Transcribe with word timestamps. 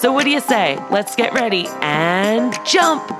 So, 0.00 0.12
what 0.12 0.22
do 0.22 0.30
you 0.30 0.38
say? 0.38 0.78
Let's 0.92 1.16
get 1.16 1.32
ready 1.32 1.66
and 1.80 2.56
jump! 2.64 3.10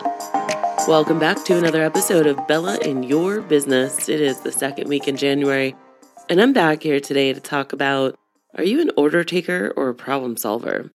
Welcome 0.86 1.18
back 1.18 1.44
to 1.46 1.58
another 1.58 1.82
episode 1.82 2.28
of 2.28 2.46
Bella 2.46 2.78
in 2.78 3.02
Your 3.02 3.40
Business. 3.40 4.08
It 4.08 4.20
is 4.20 4.42
the 4.42 4.52
second 4.52 4.86
week 4.86 5.08
in 5.08 5.16
January, 5.16 5.74
and 6.28 6.40
I'm 6.40 6.52
back 6.52 6.84
here 6.84 7.00
today 7.00 7.32
to 7.32 7.40
talk 7.40 7.72
about 7.72 8.16
are 8.54 8.62
you 8.62 8.80
an 8.80 8.92
order 8.96 9.24
taker 9.24 9.72
or 9.76 9.88
a 9.88 9.94
problem 9.94 10.36
solver? 10.36 10.92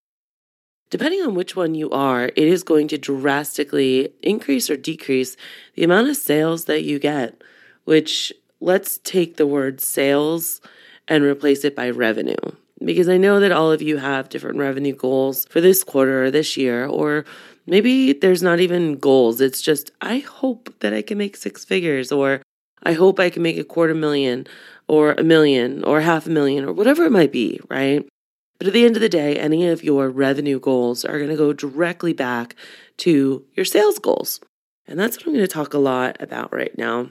Depending 0.90 1.22
on 1.22 1.36
which 1.36 1.58
one 1.58 1.76
you 1.76 1.90
are, 1.90 2.28
it 2.28 2.38
is 2.38 2.64
going 2.64 2.88
to 2.88 2.98
drastically 2.98 4.14
increase 4.22 4.70
or 4.70 4.78
decrease 4.78 5.36
the 5.76 5.84
amount 5.84 6.08
of 6.08 6.16
sales 6.16 6.64
that 6.64 6.84
you 6.84 6.98
get, 6.98 7.44
which 7.84 8.32
let's 8.62 9.00
take 9.00 9.36
the 9.36 9.46
word 9.46 9.82
sales 9.82 10.62
and 11.10 11.26
replace 11.26 11.66
it 11.66 11.76
by 11.76 11.90
revenue 11.90 12.54
because 12.84 13.10
I 13.10 13.18
know 13.18 13.40
that 13.40 13.52
all 13.52 13.72
of 13.72 13.82
you 13.82 13.98
have 13.98 14.30
different 14.30 14.58
revenue 14.58 14.96
goals 14.96 15.46
for 15.46 15.62
this 15.62 15.84
quarter 15.84 16.26
or 16.26 16.32
this 16.32 16.58
year, 16.58 16.86
or 16.86 17.26
maybe 17.66 18.14
there's 18.14 18.44
not 18.44 18.60
even 18.60 18.98
goals. 18.98 19.42
It's 19.42 19.62
just, 19.62 19.92
I 20.02 20.20
hope 20.20 20.74
that 20.80 20.94
I 20.94 21.02
can 21.02 21.18
make 21.18 21.36
six 21.36 21.64
figures, 21.64 22.12
or 22.12 22.42
I 22.84 22.94
hope 22.94 23.20
I 23.20 23.30
can 23.30 23.44
make 23.44 23.58
a 23.58 23.64
quarter 23.64 23.94
million, 23.94 24.48
or 24.88 25.14
a 25.14 25.24
million, 25.24 25.84
or 25.84 26.02
half 26.02 26.28
a 26.28 26.30
million, 26.30 26.66
or 26.66 26.74
whatever 26.74 27.06
it 27.06 27.12
might 27.12 27.32
be, 27.32 27.60
right? 27.70 28.06
But 28.58 28.68
at 28.68 28.74
the 28.74 28.86
end 28.86 28.96
of 28.96 29.02
the 29.02 29.10
day, 29.10 29.38
any 29.38 29.68
of 29.68 29.84
your 29.84 30.10
revenue 30.10 30.60
goals 30.60 31.04
are 31.04 31.18
going 31.18 31.30
to 31.30 31.38
go 31.38 31.54
directly 31.54 32.14
back 32.14 32.56
to 32.98 33.46
your 33.56 33.66
sales 33.66 34.00
goals. 34.00 34.40
And 34.88 35.00
that's 35.00 35.18
what 35.18 35.28
I'm 35.28 35.34
going 35.34 35.46
to 35.46 35.52
talk 35.52 35.74
a 35.74 35.80
lot 35.80 36.18
about 36.20 36.54
right 36.54 36.78
now. 36.78 37.10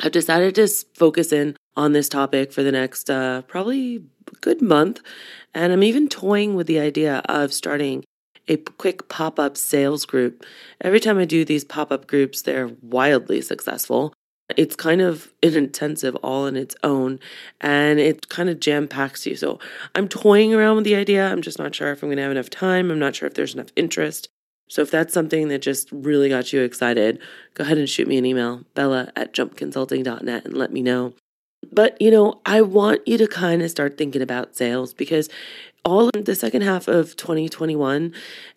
I've 0.00 0.12
decided 0.12 0.54
to 0.56 0.68
focus 0.94 1.32
in 1.32 1.56
on 1.76 1.92
this 1.92 2.08
topic 2.08 2.52
for 2.52 2.62
the 2.62 2.72
next 2.72 3.10
uh, 3.10 3.42
probably 3.42 4.04
good 4.40 4.62
month. 4.62 5.00
And 5.54 5.72
I'm 5.72 5.82
even 5.82 6.08
toying 6.08 6.54
with 6.54 6.66
the 6.66 6.78
idea 6.78 7.22
of 7.26 7.52
starting 7.52 8.04
a 8.48 8.56
quick 8.56 9.08
pop 9.08 9.38
up 9.38 9.56
sales 9.56 10.04
group. 10.04 10.44
Every 10.80 11.00
time 11.00 11.18
I 11.18 11.24
do 11.24 11.44
these 11.44 11.64
pop 11.64 11.90
up 11.90 12.06
groups, 12.06 12.42
they're 12.42 12.70
wildly 12.82 13.40
successful. 13.40 14.12
It's 14.56 14.76
kind 14.76 15.00
of 15.00 15.32
an 15.42 15.54
intensive 15.56 16.14
all 16.16 16.46
in 16.46 16.56
its 16.56 16.76
own 16.82 17.18
and 17.60 17.98
it 17.98 18.28
kind 18.28 18.50
of 18.50 18.60
jam 18.60 18.88
packs 18.88 19.26
you. 19.26 19.36
So 19.36 19.58
I'm 19.94 20.08
toying 20.08 20.54
around 20.54 20.76
with 20.76 20.84
the 20.84 20.96
idea. 20.96 21.30
I'm 21.30 21.42
just 21.42 21.58
not 21.58 21.74
sure 21.74 21.92
if 21.92 22.02
I'm 22.02 22.08
going 22.08 22.18
to 22.18 22.22
have 22.22 22.32
enough 22.32 22.50
time. 22.50 22.90
I'm 22.90 22.98
not 22.98 23.16
sure 23.16 23.26
if 23.26 23.34
there's 23.34 23.54
enough 23.54 23.70
interest. 23.76 24.28
So 24.68 24.82
if 24.82 24.90
that's 24.90 25.12
something 25.12 25.48
that 25.48 25.60
just 25.60 25.90
really 25.92 26.28
got 26.28 26.52
you 26.52 26.62
excited, 26.62 27.20
go 27.54 27.64
ahead 27.64 27.78
and 27.78 27.88
shoot 27.88 28.08
me 28.08 28.16
an 28.16 28.24
email, 28.24 28.64
bella 28.74 29.12
at 29.14 29.34
jumpconsulting.net, 29.34 30.44
and 30.44 30.56
let 30.56 30.72
me 30.72 30.82
know. 30.82 31.14
But, 31.72 32.00
you 32.00 32.10
know, 32.10 32.40
I 32.46 32.62
want 32.62 33.06
you 33.06 33.18
to 33.18 33.26
kind 33.26 33.62
of 33.62 33.70
start 33.70 33.98
thinking 33.98 34.22
about 34.22 34.56
sales 34.56 34.94
because 34.94 35.28
all 35.84 36.10
the 36.14 36.34
second 36.34 36.62
half 36.62 36.88
of 36.88 37.14
2021, 37.16 38.12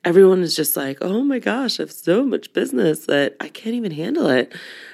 everyone 0.05 0.41
is 0.41 0.55
just 0.55 0.77
like, 0.77 0.97
oh 1.01 1.23
my 1.23 1.39
gosh, 1.39 1.79
I 1.79 1.83
have 1.83 1.91
so 1.91 2.23
much 2.23 2.53
business 2.53 3.05
that 3.07 3.35
I 3.41 3.49
can't 3.49 3.75
even 3.75 3.91
handle 3.91 4.27
it. 4.27 4.53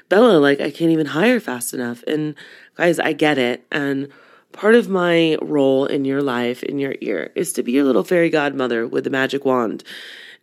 Bella, 0.09 0.39
like, 0.39 0.59
I 0.59 0.72
can't 0.72 0.92
even 0.92 1.08
hire 1.08 1.39
fast 1.39 1.73
enough. 1.73 2.03
And 2.08 2.36
guys, 2.75 2.97
I 3.00 3.14
get 3.14 3.38
it. 3.38 3.66
And 3.72 4.09
part 4.52 4.73
of 4.75 4.89
my 4.89 5.38
role 5.42 5.86
in 5.86 6.05
your 6.05 6.21
life, 6.21 6.64
in 6.64 6.80
your 6.80 6.95
ear, 7.02 7.32
is 7.36 7.54
to 7.54 7.64
be 7.64 7.73
your 7.73 7.83
little 7.83 8.04
fairy 8.04 8.30
godmother 8.30 8.88
with 8.88 9.04
the 9.04 9.09
magic 9.09 9.45
wand. 9.45 9.83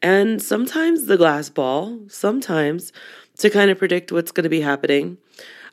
And 0.03 0.41
sometimes 0.41 1.06
the 1.06 1.16
glass 1.16 1.50
ball, 1.50 1.99
sometimes 2.09 2.93
to 3.39 3.50
kind 3.50 3.71
of 3.71 3.78
predict 3.78 4.12
what's 4.12 4.33
going 4.33 4.45
to 4.45 4.50
be 4.50 4.61
happening. 4.61 5.19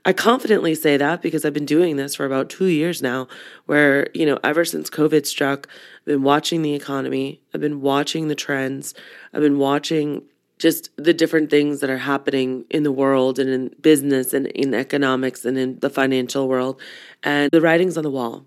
I 0.05 0.13
confidently 0.13 0.73
say 0.75 0.97
that 0.97 1.21
because 1.21 1.43
I've 1.43 1.53
been 1.53 1.65
doing 1.65 1.97
this 1.97 2.15
for 2.15 2.25
about 2.25 2.49
two 2.49 2.67
years 2.67 3.01
now, 3.01 3.27
where, 3.65 4.09
you 4.13 4.25
know, 4.25 4.39
ever 4.43 4.63
since 4.63 4.89
COVID 4.89 5.25
struck, 5.25 5.67
I've 5.99 6.05
been 6.05 6.23
watching 6.23 6.61
the 6.61 6.73
economy, 6.73 7.41
I've 7.53 7.61
been 7.61 7.81
watching 7.81 8.27
the 8.27 8.35
trends, 8.35 8.93
I've 9.33 9.41
been 9.41 9.57
watching 9.57 10.23
just 10.59 10.89
the 10.97 11.13
different 11.13 11.49
things 11.49 11.81
that 11.81 11.89
are 11.89 11.97
happening 11.97 12.65
in 12.69 12.83
the 12.83 12.91
world 12.91 13.37
and 13.37 13.49
in 13.49 13.75
business 13.81 14.33
and 14.33 14.47
in 14.47 14.73
economics 14.73 15.45
and 15.45 15.57
in 15.57 15.79
the 15.79 15.89
financial 15.89 16.47
world. 16.47 16.81
And 17.21 17.51
the 17.51 17.61
writing's 17.61 17.97
on 17.97 18.03
the 18.03 18.09
wall. 18.09 18.45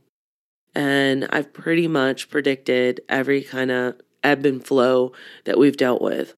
And 0.74 1.26
I've 1.30 1.52
pretty 1.52 1.88
much 1.88 2.30
predicted 2.30 3.00
every 3.08 3.42
kind 3.42 3.70
of 3.70 4.00
ebb 4.22 4.44
and 4.44 4.64
flow 4.64 5.12
that 5.44 5.58
we've 5.58 5.76
dealt 5.76 6.02
with. 6.02 6.34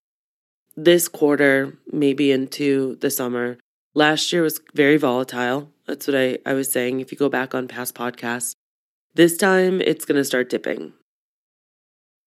This 0.75 1.07
quarter, 1.07 1.77
maybe 1.91 2.31
into 2.31 2.95
the 2.97 3.11
summer, 3.11 3.57
Last 3.95 4.33
year 4.33 4.41
was 4.41 4.59
very 4.73 4.97
volatile. 4.97 5.69
That's 5.85 6.07
what 6.07 6.15
I, 6.15 6.39
I 6.45 6.53
was 6.53 6.71
saying. 6.71 6.99
If 6.99 7.11
you 7.11 7.17
go 7.17 7.29
back 7.29 7.53
on 7.53 7.67
past 7.67 7.93
podcasts, 7.93 8.55
this 9.13 9.37
time 9.37 9.81
it's 9.81 10.05
going 10.05 10.17
to 10.17 10.25
start 10.25 10.49
dipping. 10.49 10.93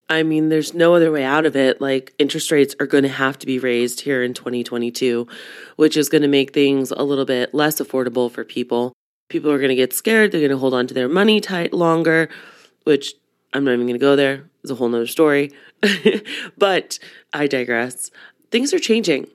I 0.09 0.23
mean, 0.23 0.49
there's 0.49 0.73
no 0.73 0.95
other 0.95 1.11
way 1.11 1.25
out 1.25 1.45
of 1.45 1.57
it. 1.57 1.81
Like, 1.81 2.15
interest 2.19 2.53
rates 2.53 2.77
are 2.79 2.87
going 2.87 3.03
to 3.03 3.09
have 3.09 3.37
to 3.41 3.47
be 3.47 3.59
raised 3.59 4.03
here 4.03 4.23
in 4.23 4.35
2022, 4.35 5.27
which 5.75 5.97
is 5.97 6.09
going 6.09 6.23
to 6.23 6.29
make 6.29 6.55
things 6.55 6.93
a 6.93 7.03
little 7.03 7.25
bit 7.25 7.53
less 7.53 7.81
affordable 7.81 8.31
for 8.31 8.45
people. 8.45 8.93
People 9.29 9.51
are 9.51 9.59
going 9.59 9.71
to 9.71 9.75
get 9.75 9.93
scared. 9.93 10.31
They're 10.31 10.41
going 10.41 10.51
to 10.53 10.59
hold 10.59 10.75
on 10.75 10.87
to 10.87 10.95
their 10.95 11.09
money 11.09 11.41
tight 11.41 11.73
longer, 11.73 12.29
which 12.85 13.15
I'm 13.53 13.65
not 13.65 13.73
even 13.73 13.87
going 13.87 13.99
to 13.99 13.99
go 13.99 14.15
there. 14.15 14.49
It's 14.63 14.71
a 14.71 14.77
whole 14.77 14.89
nother 14.89 15.09
story. 15.09 15.53
but 16.57 17.01
I 17.33 17.49
digress. 17.49 18.13
Things 18.53 18.73
are 18.73 18.79
changing 18.79 19.27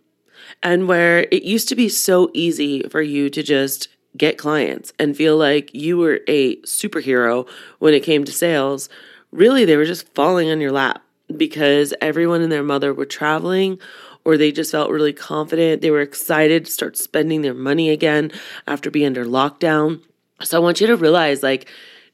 and 0.63 0.87
where 0.87 1.27
it 1.31 1.43
used 1.43 1.67
to 1.69 1.75
be 1.75 1.89
so 1.89 2.29
easy 2.33 2.83
for 2.89 3.01
you 3.01 3.29
to 3.29 3.43
just 3.43 3.87
get 4.17 4.37
clients 4.37 4.91
and 4.99 5.15
feel 5.15 5.37
like 5.37 5.73
you 5.73 5.97
were 5.97 6.21
a 6.27 6.57
superhero 6.57 7.47
when 7.79 7.93
it 7.93 8.03
came 8.03 8.23
to 8.23 8.31
sales, 8.31 8.89
really 9.31 9.65
they 9.65 9.77
were 9.77 9.85
just 9.85 10.07
falling 10.13 10.49
on 10.49 10.61
your 10.61 10.71
lap 10.71 11.01
because 11.37 11.93
everyone 12.01 12.41
and 12.41 12.51
their 12.51 12.63
mother 12.63 12.93
were 12.93 13.05
traveling 13.05 13.79
or 14.23 14.37
they 14.37 14.51
just 14.51 14.71
felt 14.71 14.91
really 14.91 15.13
confident. 15.13 15.81
They 15.81 15.91
were 15.91 16.01
excited 16.01 16.65
to 16.65 16.71
start 16.71 16.97
spending 16.97 17.41
their 17.41 17.53
money 17.53 17.89
again 17.89 18.31
after 18.67 18.91
being 18.91 19.07
under 19.07 19.25
lockdown. 19.25 20.03
So 20.41 20.57
I 20.57 20.59
want 20.59 20.81
you 20.81 20.87
to 20.87 20.97
realize 20.97 21.41
like, 21.41 21.69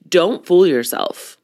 don't 0.07 0.45
fool 0.45 0.65
yourself. 0.65 1.37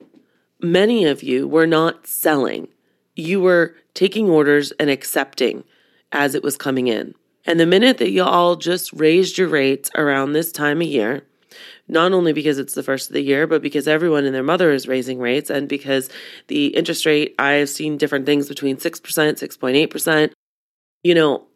Many 0.61 1.05
of 1.05 1.23
you 1.23 1.47
were 1.47 1.67
not 1.67 2.07
selling, 2.07 2.69
you 3.15 3.41
were 3.41 3.75
taking 3.93 4.29
orders 4.29 4.71
and 4.73 4.89
accepting 4.89 5.65
as 6.13 6.35
it 6.35 6.43
was 6.43 6.55
coming 6.55 6.87
in. 6.87 7.13
And 7.45 7.59
the 7.59 7.65
minute 7.65 7.97
that 7.97 8.11
you 8.11 8.23
all 8.23 8.55
just 8.55 8.93
raised 8.93 9.37
your 9.37 9.49
rates 9.49 9.89
around 9.95 10.31
this 10.31 10.51
time 10.51 10.81
of 10.81 10.87
year, 10.87 11.23
not 11.87 12.13
only 12.13 12.31
because 12.31 12.57
it's 12.57 12.73
the 12.73 12.83
first 12.83 13.09
of 13.09 13.13
the 13.13 13.21
year, 13.21 13.45
but 13.45 13.61
because 13.61 13.87
everyone 13.87 14.23
and 14.23 14.33
their 14.33 14.43
mother 14.43 14.71
is 14.71 14.87
raising 14.87 15.19
rates, 15.19 15.49
and 15.49 15.67
because 15.67 16.09
the 16.47 16.67
interest 16.67 17.05
rate, 17.05 17.35
I 17.37 17.53
have 17.53 17.69
seen 17.69 17.97
different 17.97 18.25
things 18.25 18.47
between 18.47 18.77
6%, 18.77 19.01
6.8%. 19.01 20.31
You 21.03 21.15
know, 21.15 21.47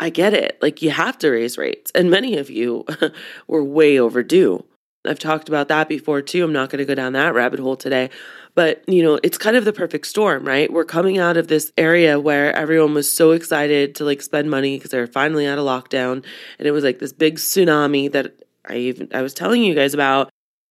I 0.00 0.10
get 0.10 0.34
it. 0.34 0.58
Like, 0.60 0.82
you 0.82 0.90
have 0.90 1.16
to 1.18 1.30
raise 1.30 1.56
rates. 1.56 1.92
And 1.94 2.10
many 2.10 2.36
of 2.36 2.50
you 2.50 2.84
were 3.46 3.62
way 3.62 3.98
overdue. 4.00 4.64
I've 5.06 5.20
talked 5.20 5.48
about 5.48 5.68
that 5.68 5.88
before 5.88 6.20
too. 6.20 6.42
I'm 6.42 6.52
not 6.52 6.68
going 6.70 6.80
to 6.80 6.84
go 6.84 6.96
down 6.96 7.12
that 7.12 7.34
rabbit 7.34 7.60
hole 7.60 7.76
today. 7.76 8.10
But, 8.56 8.82
you 8.88 9.02
know, 9.02 9.20
it's 9.22 9.36
kind 9.36 9.54
of 9.54 9.66
the 9.66 9.72
perfect 9.72 10.06
storm, 10.06 10.44
right? 10.44 10.72
We're 10.72 10.86
coming 10.86 11.18
out 11.18 11.36
of 11.36 11.46
this 11.46 11.70
area 11.76 12.18
where 12.18 12.56
everyone 12.56 12.94
was 12.94 13.08
so 13.08 13.32
excited 13.32 13.94
to 13.96 14.04
like 14.04 14.22
spend 14.22 14.50
money 14.50 14.76
because 14.76 14.90
they're 14.90 15.06
finally 15.06 15.46
out 15.46 15.58
of 15.58 15.66
lockdown. 15.66 16.24
And 16.58 16.66
it 16.66 16.72
was 16.72 16.82
like 16.82 16.98
this 16.98 17.12
big 17.12 17.36
tsunami 17.36 18.10
that 18.12 18.34
I 18.66 18.76
even 18.78 19.10
I 19.12 19.20
was 19.20 19.34
telling 19.34 19.62
you 19.62 19.74
guys 19.74 19.92
about. 19.92 20.30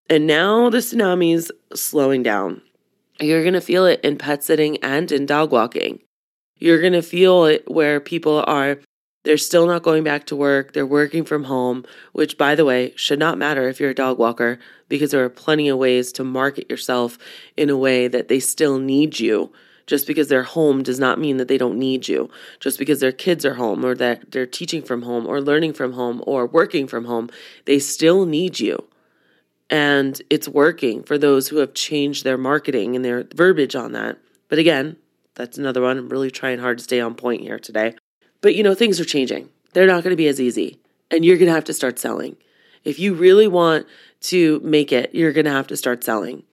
And 0.09 0.25
now 0.25 0.71
the 0.71 0.79
tsunami's 0.79 1.51
slowing 1.75 2.23
down. 2.23 2.63
You're 3.19 3.43
to 3.53 3.61
feel 3.61 3.85
it 3.85 4.01
in 4.01 4.17
pet 4.17 4.43
sitting 4.43 4.77
and 4.77 5.11
in 5.11 5.27
dog 5.27 5.51
walking. 5.51 5.99
You're 6.57 6.81
to 6.93 7.03
feel 7.03 7.45
it 7.45 7.69
where 7.69 7.99
people 7.99 8.43
are 8.47 8.79
they're 9.25 9.37
still 9.37 9.67
not 9.67 9.83
going 9.83 10.03
back 10.03 10.25
to 10.27 10.35
work. 10.35 10.73
They're 10.73 10.85
working 10.85 11.25
from 11.25 11.45
home, 11.45 11.83
which, 12.13 12.37
by 12.37 12.55
the 12.55 12.63
way, 12.63 12.93
should 12.95 13.19
not 13.19 13.37
matter 13.37 13.67
if 13.67 13.79
you're 13.79 13.89
a 13.89 13.95
dog 13.95 14.17
walker 14.17 14.59
because 14.87 15.11
there 15.11 15.23
are 15.23 15.29
plenty 15.29 15.67
of 15.67 15.77
ways 15.77 16.11
to 16.13 16.23
market 16.23 16.69
yourself 16.69 17.17
in 17.57 17.69
a 17.69 17.77
way 17.77 18.07
that 18.07 18.27
they 18.27 18.39
still 18.39 18.77
need 18.79 19.19
you. 19.19 19.51
Just 19.87 20.07
because 20.07 20.29
they're 20.29 20.43
home 20.43 20.81
does 20.81 20.99
not 20.99 21.19
mean 21.19 21.37
that 21.37 21.47
they 21.47 21.57
don't 21.57 21.77
need 21.77 22.07
you. 22.07 22.29
Just 22.59 22.79
because 22.79 23.01
their 23.01 23.11
kids 23.11 23.45
are 23.45 23.55
home 23.55 23.85
or 23.85 23.93
that 23.95 24.31
they're 24.31 24.47
teaching 24.47 24.81
from 24.81 25.03
home 25.03 25.27
or 25.27 25.41
learning 25.41 25.73
from 25.73 25.93
home 25.93 26.23
or 26.25 26.47
working 26.47 26.87
from 26.87 27.05
home, 27.05 27.29
they 27.65 27.77
still 27.77 28.25
need 28.25 28.59
you. 28.59 28.83
And 29.69 30.21
it's 30.29 30.47
working 30.47 31.03
for 31.03 31.17
those 31.17 31.49
who 31.49 31.57
have 31.57 31.73
changed 31.73 32.23
their 32.23 32.37
marketing 32.37 32.95
and 32.95 33.03
their 33.03 33.27
verbiage 33.35 33.75
on 33.75 33.91
that. 33.91 34.17
But 34.49 34.59
again, 34.59 34.97
that's 35.35 35.57
another 35.57 35.81
one. 35.81 35.97
I'm 35.97 36.09
really 36.09 36.31
trying 36.31 36.59
hard 36.59 36.77
to 36.77 36.83
stay 36.83 36.99
on 36.99 37.15
point 37.15 37.41
here 37.41 37.59
today. 37.59 37.95
But 38.45 38.53
you 38.53 38.61
know, 38.61 38.75
things 38.75 38.99
are 38.99 39.05
changing. 39.05 39.49
They're 39.73 39.87
not 39.87 40.03
going 40.03 40.11
to 40.11 40.15
be 40.15 40.27
as 40.27 40.39
easy, 40.39 40.79
and 41.09 41.25
you're 41.25 41.37
going 41.37 41.47
to 41.47 41.55
have 41.55 41.63
to 41.63 41.73
start 41.73 41.97
selling. 41.97 42.37
If 42.83 42.99
you 42.99 43.15
really 43.15 43.47
want 43.47 43.87
to 44.21 44.59
make 44.63 44.91
it, 44.91 45.15
you're 45.15 45.33
going 45.33 45.45
to 45.45 45.51
have 45.51 45.65
to 45.65 45.75
start 45.75 46.03
selling. 46.03 46.43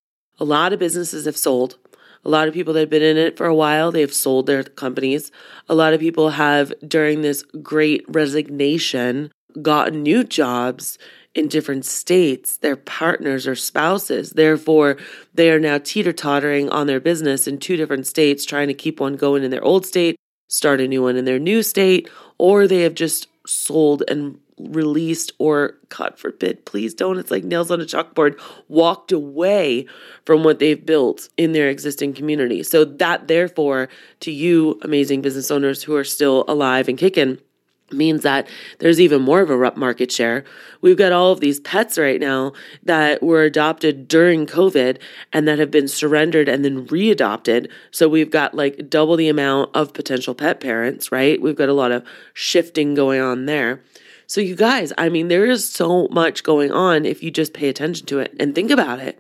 A 0.41 0.44
lot 0.47 0.73
of 0.73 0.79
businesses 0.79 1.27
have 1.27 1.37
sold. 1.37 1.77
A 2.25 2.31
lot 2.31 2.49
of 2.49 2.55
people 2.55 2.73
that 2.73 2.81
have 2.81 2.89
been 2.89 3.03
in 3.03 3.19
it 3.19 3.37
for 3.37 3.44
a 3.44 3.55
while, 3.55 3.93
they've 3.93 4.11
sold 4.11 4.47
their 4.47 4.62
companies. 4.62 5.31
A 5.69 5.75
lot 5.75 5.93
of 5.93 6.00
people 6.00 6.31
have, 6.31 6.73
during 6.81 7.21
this 7.21 7.43
great 7.62 8.06
resignation, 8.09 9.31
gotten 9.61 10.03
new 10.03 10.25
jobs 10.25 10.97
in 11.35 11.47
different 11.47 11.85
states, 11.85 12.56
their 12.56 12.77
partners 12.77 13.47
or 13.47 13.55
spouses. 13.55 14.31
Therefore, 14.31 14.97
they 15.35 15.50
are 15.50 15.61
now 15.61 15.77
teeter 15.77 16.15
tottering 16.15 16.71
on 16.71 16.87
their 16.87 17.00
business 17.00 17.47
in 17.47 17.59
two 17.59 17.77
different 17.77 18.06
states, 18.06 18.47
trying 18.47 18.69
to 18.69 18.73
keep 18.73 18.99
one 18.99 19.17
going 19.17 19.44
in 19.44 19.50
their 19.50 19.62
old 19.62 19.85
state, 19.85 20.17
start 20.53 20.81
a 20.81 20.89
new 20.89 21.03
one 21.03 21.17
in 21.17 21.25
their 21.25 21.39
new 21.39 21.63
state, 21.63 22.09
or 22.39 22.67
they 22.67 22.83
have 22.83 22.95
just 22.95 23.29
sold 23.47 24.03
and 24.09 24.39
released 24.59 25.33
or 25.39 25.75
God 25.89 26.19
forbid, 26.19 26.65
please 26.65 26.95
don't, 26.95 27.19
it's 27.19 27.31
like 27.31 27.43
nails 27.43 27.71
on 27.71 27.81
a 27.81 27.85
chalkboard, 27.85 28.39
walked 28.69 29.11
away 29.11 29.87
from 30.25 30.45
what 30.45 30.59
they've 30.59 30.85
built 30.85 31.29
in 31.37 31.53
their 31.53 31.69
existing 31.69 32.13
community. 32.13 32.63
So 32.63 32.85
that 32.85 33.29
therefore 33.29 33.89
to 34.21 34.31
you 34.31 34.79
amazing 34.83 35.23
business 35.23 35.51
owners 35.51 35.83
who 35.83 35.97
are 35.97 36.05
still 36.05 36.45
alive 36.47 36.89
and 36.89 36.99
kicking 36.99 37.39
means 37.93 38.23
that 38.23 38.49
there's 38.79 39.00
even 39.00 39.23
more 39.23 39.41
of 39.41 39.50
a 39.50 39.73
market 39.77 40.11
share. 40.11 40.44
We've 40.81 40.97
got 40.97 41.12
all 41.12 41.33
of 41.33 41.41
these 41.41 41.61
pets 41.61 41.99
right 41.99 42.21
now 42.21 42.53
that 42.83 43.23
were 43.23 43.43
adopted 43.43 44.09
during 44.09 44.47
COVID 44.47 44.99
and 45.33 45.47
that 45.47 45.59
have 45.59 45.71
been 45.71 45.89
surrendered 45.89 46.49
and 46.49 46.65
then 46.65 46.87
readopted. 46.89 47.71
So 47.91 48.09
we've 48.09 48.31
got 48.31 48.55
like 48.55 48.89
double 48.91 49.17
the 49.17 49.29
amount 49.29 49.71
of 49.75 49.93
potential 49.93 50.35
pet 50.35 50.61
parents, 50.61 51.12
right? 51.12 51.41
We've 51.41 51.56
got 51.56 51.69
a 51.69 51.75
lot 51.75 51.93
of 51.93 52.05
shifting 52.35 52.94
going 52.94 53.21
on 53.21 53.47
there. 53.47 53.83
So, 54.33 54.41
you 54.41 54.56
guys, 54.56 54.94
I 54.97 55.11
mean, 55.11 55.29
there 55.29 55.44
is 55.44 55.69
so 55.69 56.09
much 56.09 56.43
going 56.43 56.73
on 56.73 57.05
if 57.05 57.23
you 57.23 57.31
just 57.31 57.53
pay 57.53 57.69
attention 57.69 58.06
to 58.06 58.19
it 58.19 58.35
and 58.41 58.55
think 58.55 58.71
about 58.71 58.99
it. 58.99 59.19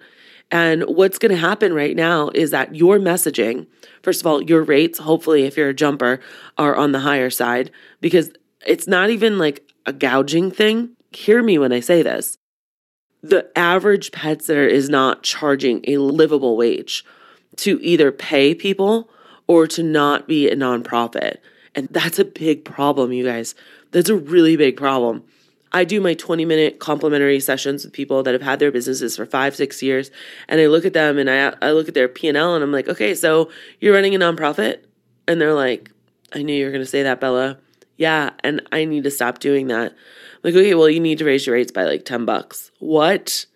And 0.50 0.84
what's 0.84 1.18
going 1.18 1.32
to 1.32 1.38
happen 1.38 1.74
right 1.74 1.94
now 1.94 2.30
is 2.34 2.50
that 2.50 2.74
your 2.74 2.98
messaging, 2.98 3.66
first 4.02 4.20
of 4.20 4.26
all, 4.26 4.42
your 4.42 4.62
rates, 4.62 4.98
hopefully, 4.98 5.44
if 5.44 5.56
you're 5.56 5.70
a 5.70 5.74
jumper, 5.74 6.20
are 6.56 6.76
on 6.76 6.92
the 6.92 7.00
higher 7.00 7.30
side 7.30 7.70
because 8.00 8.30
it's 8.66 8.86
not 8.86 9.10
even 9.10 9.38
like 9.38 9.68
a 9.86 9.92
gouging 9.92 10.50
thing. 10.50 10.96
Hear 11.10 11.42
me 11.42 11.58
when 11.58 11.72
I 11.72 11.80
say 11.80 12.02
this. 12.02 12.38
The 13.22 13.56
average 13.56 14.12
pet 14.12 14.42
sitter 14.42 14.66
is 14.66 14.88
not 14.88 15.22
charging 15.22 15.84
a 15.86 15.98
livable 15.98 16.56
wage 16.56 17.04
to 17.56 17.78
either 17.82 18.10
pay 18.10 18.54
people 18.54 19.10
or 19.46 19.66
to 19.68 19.82
not 19.82 20.26
be 20.26 20.48
a 20.48 20.56
nonprofit. 20.56 21.36
And 21.74 21.88
that's 21.90 22.18
a 22.18 22.24
big 22.24 22.64
problem, 22.64 23.12
you 23.12 23.24
guys. 23.24 23.54
That's 23.92 24.08
a 24.08 24.16
really 24.16 24.56
big 24.56 24.76
problem. 24.76 25.24
I 25.74 25.84
do 25.84 26.00
my 26.00 26.14
20 26.14 26.44
minute 26.44 26.80
complimentary 26.80 27.40
sessions 27.40 27.84
with 27.84 27.94
people 27.94 28.22
that 28.22 28.34
have 28.34 28.42
had 28.42 28.58
their 28.58 28.72
businesses 28.72 29.16
for 29.16 29.24
five, 29.24 29.56
six 29.56 29.82
years. 29.82 30.10
And 30.48 30.60
I 30.60 30.66
look 30.66 30.84
at 30.84 30.92
them 30.92 31.18
and 31.18 31.30
I, 31.30 31.54
I 31.62 31.72
look 31.72 31.88
at 31.88 31.94
their 31.94 32.08
P&L 32.08 32.54
and 32.54 32.62
I'm 32.62 32.72
like, 32.72 32.88
okay, 32.88 33.14
so 33.14 33.50
you're 33.80 33.94
running 33.94 34.14
a 34.14 34.18
nonprofit? 34.18 34.84
And 35.26 35.40
they're 35.40 35.54
like, 35.54 35.90
I 36.34 36.42
knew 36.42 36.54
you 36.54 36.64
were 36.66 36.72
going 36.72 36.84
to 36.84 36.90
say 36.90 37.02
that, 37.04 37.20
Bella 37.20 37.58
yeah, 37.96 38.30
and 38.40 38.62
I 38.72 38.84
need 38.84 39.04
to 39.04 39.10
stop 39.10 39.38
doing 39.38 39.68
that. 39.68 39.94
Like, 40.42 40.54
okay, 40.54 40.74
well, 40.74 40.88
you 40.88 41.00
need 41.00 41.18
to 41.18 41.24
raise 41.24 41.46
your 41.46 41.54
rates 41.54 41.72
by 41.72 41.84
like 41.84 42.04
10 42.04 42.24
bucks. 42.24 42.70
What? 42.78 43.46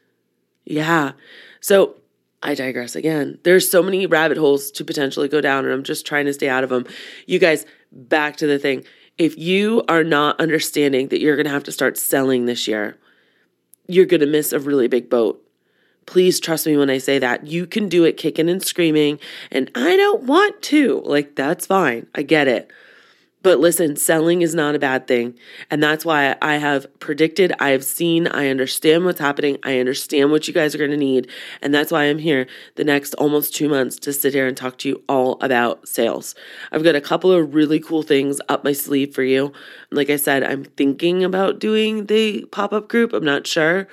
Yeah. 0.64 1.12
So 1.60 1.96
I 2.42 2.54
digress 2.54 2.94
again. 2.94 3.38
There's 3.42 3.68
so 3.68 3.82
many 3.82 4.06
rabbit 4.06 4.36
holes 4.36 4.70
to 4.72 4.84
potentially 4.84 5.28
go 5.28 5.40
down, 5.40 5.64
and 5.64 5.74
I'm 5.74 5.82
just 5.82 6.06
trying 6.06 6.26
to 6.26 6.32
stay 6.32 6.48
out 6.48 6.64
of 6.64 6.70
them. 6.70 6.86
You 7.26 7.38
guys, 7.38 7.66
back 7.90 8.36
to 8.36 8.46
the 8.46 8.58
thing. 8.58 8.84
If 9.18 9.36
you 9.38 9.82
are 9.88 10.04
not 10.04 10.38
understanding 10.38 11.08
that 11.08 11.20
you're 11.20 11.36
going 11.36 11.46
to 11.46 11.52
have 11.52 11.64
to 11.64 11.72
start 11.72 11.96
selling 11.96 12.44
this 12.44 12.68
year, 12.68 12.98
you're 13.88 14.04
going 14.04 14.20
to 14.20 14.26
miss 14.26 14.52
a 14.52 14.60
really 14.60 14.88
big 14.88 15.08
boat. 15.08 15.42
Please 16.04 16.38
trust 16.38 16.66
me 16.66 16.76
when 16.76 16.90
I 16.90 16.98
say 16.98 17.18
that. 17.18 17.46
You 17.46 17.66
can 17.66 17.88
do 17.88 18.04
it 18.04 18.16
kicking 18.16 18.48
and 18.48 18.62
screaming, 18.62 19.18
and 19.50 19.70
I 19.74 19.96
don't 19.96 20.24
want 20.24 20.62
to. 20.62 21.00
Like, 21.04 21.34
that's 21.34 21.66
fine. 21.66 22.06
I 22.14 22.22
get 22.22 22.46
it. 22.46 22.70
But 23.46 23.60
listen, 23.60 23.94
selling 23.94 24.42
is 24.42 24.56
not 24.56 24.74
a 24.74 24.78
bad 24.80 25.06
thing. 25.06 25.38
And 25.70 25.80
that's 25.80 26.04
why 26.04 26.34
I 26.42 26.56
have 26.56 26.84
predicted, 26.98 27.52
I 27.60 27.68
have 27.68 27.84
seen, 27.84 28.26
I 28.26 28.48
understand 28.48 29.04
what's 29.04 29.20
happening, 29.20 29.56
I 29.62 29.78
understand 29.78 30.32
what 30.32 30.48
you 30.48 30.52
guys 30.52 30.74
are 30.74 30.78
going 30.78 30.90
to 30.90 30.96
need. 30.96 31.30
And 31.62 31.72
that's 31.72 31.92
why 31.92 32.06
I'm 32.06 32.18
here 32.18 32.48
the 32.74 32.82
next 32.82 33.14
almost 33.14 33.54
two 33.54 33.68
months 33.68 34.00
to 34.00 34.12
sit 34.12 34.34
here 34.34 34.48
and 34.48 34.56
talk 34.56 34.78
to 34.78 34.88
you 34.88 35.04
all 35.08 35.38
about 35.40 35.86
sales. 35.86 36.34
I've 36.72 36.82
got 36.82 36.96
a 36.96 37.00
couple 37.00 37.30
of 37.30 37.54
really 37.54 37.78
cool 37.78 38.02
things 38.02 38.40
up 38.48 38.64
my 38.64 38.72
sleeve 38.72 39.14
for 39.14 39.22
you. 39.22 39.52
Like 39.92 40.10
I 40.10 40.16
said, 40.16 40.42
I'm 40.42 40.64
thinking 40.64 41.22
about 41.22 41.60
doing 41.60 42.06
the 42.06 42.46
pop 42.46 42.72
up 42.72 42.88
group. 42.88 43.12
I'm 43.12 43.24
not 43.24 43.46
sure. 43.46 43.86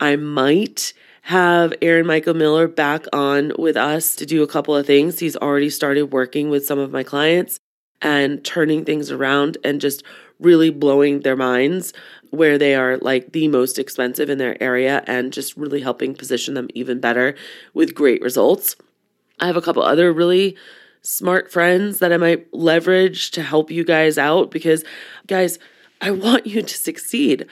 I 0.00 0.16
might 0.16 0.94
have 1.24 1.74
Aaron 1.82 2.06
Michael 2.06 2.32
Miller 2.32 2.68
back 2.68 3.04
on 3.12 3.52
with 3.58 3.76
us 3.76 4.16
to 4.16 4.24
do 4.24 4.42
a 4.42 4.46
couple 4.46 4.74
of 4.74 4.86
things. 4.86 5.18
He's 5.18 5.36
already 5.36 5.68
started 5.68 6.04
working 6.04 6.48
with 6.48 6.64
some 6.64 6.78
of 6.78 6.90
my 6.90 7.02
clients 7.02 7.60
and 8.04 8.44
turning 8.44 8.84
things 8.84 9.10
around 9.10 9.58
and 9.64 9.80
just 9.80 10.04
really 10.38 10.70
blowing 10.70 11.20
their 11.20 11.36
minds 11.36 11.92
where 12.30 12.58
they 12.58 12.74
are 12.74 12.98
like 12.98 13.32
the 13.32 13.48
most 13.48 13.78
expensive 13.78 14.28
in 14.28 14.38
their 14.38 14.62
area 14.62 15.02
and 15.06 15.32
just 15.32 15.56
really 15.56 15.80
helping 15.80 16.14
position 16.14 16.54
them 16.54 16.68
even 16.74 17.00
better 17.00 17.34
with 17.72 17.94
great 17.94 18.20
results. 18.22 18.76
I 19.40 19.46
have 19.46 19.56
a 19.56 19.62
couple 19.62 19.82
other 19.82 20.12
really 20.12 20.56
smart 21.02 21.50
friends 21.50 21.98
that 21.98 22.12
I 22.12 22.16
might 22.16 22.52
leverage 22.52 23.30
to 23.32 23.42
help 23.42 23.70
you 23.70 23.84
guys 23.84 24.18
out 24.18 24.50
because, 24.50 24.84
guys, 25.26 25.58
I 26.00 26.10
want 26.10 26.46
you 26.46 26.62
to 26.62 26.76
succeed 26.76 27.46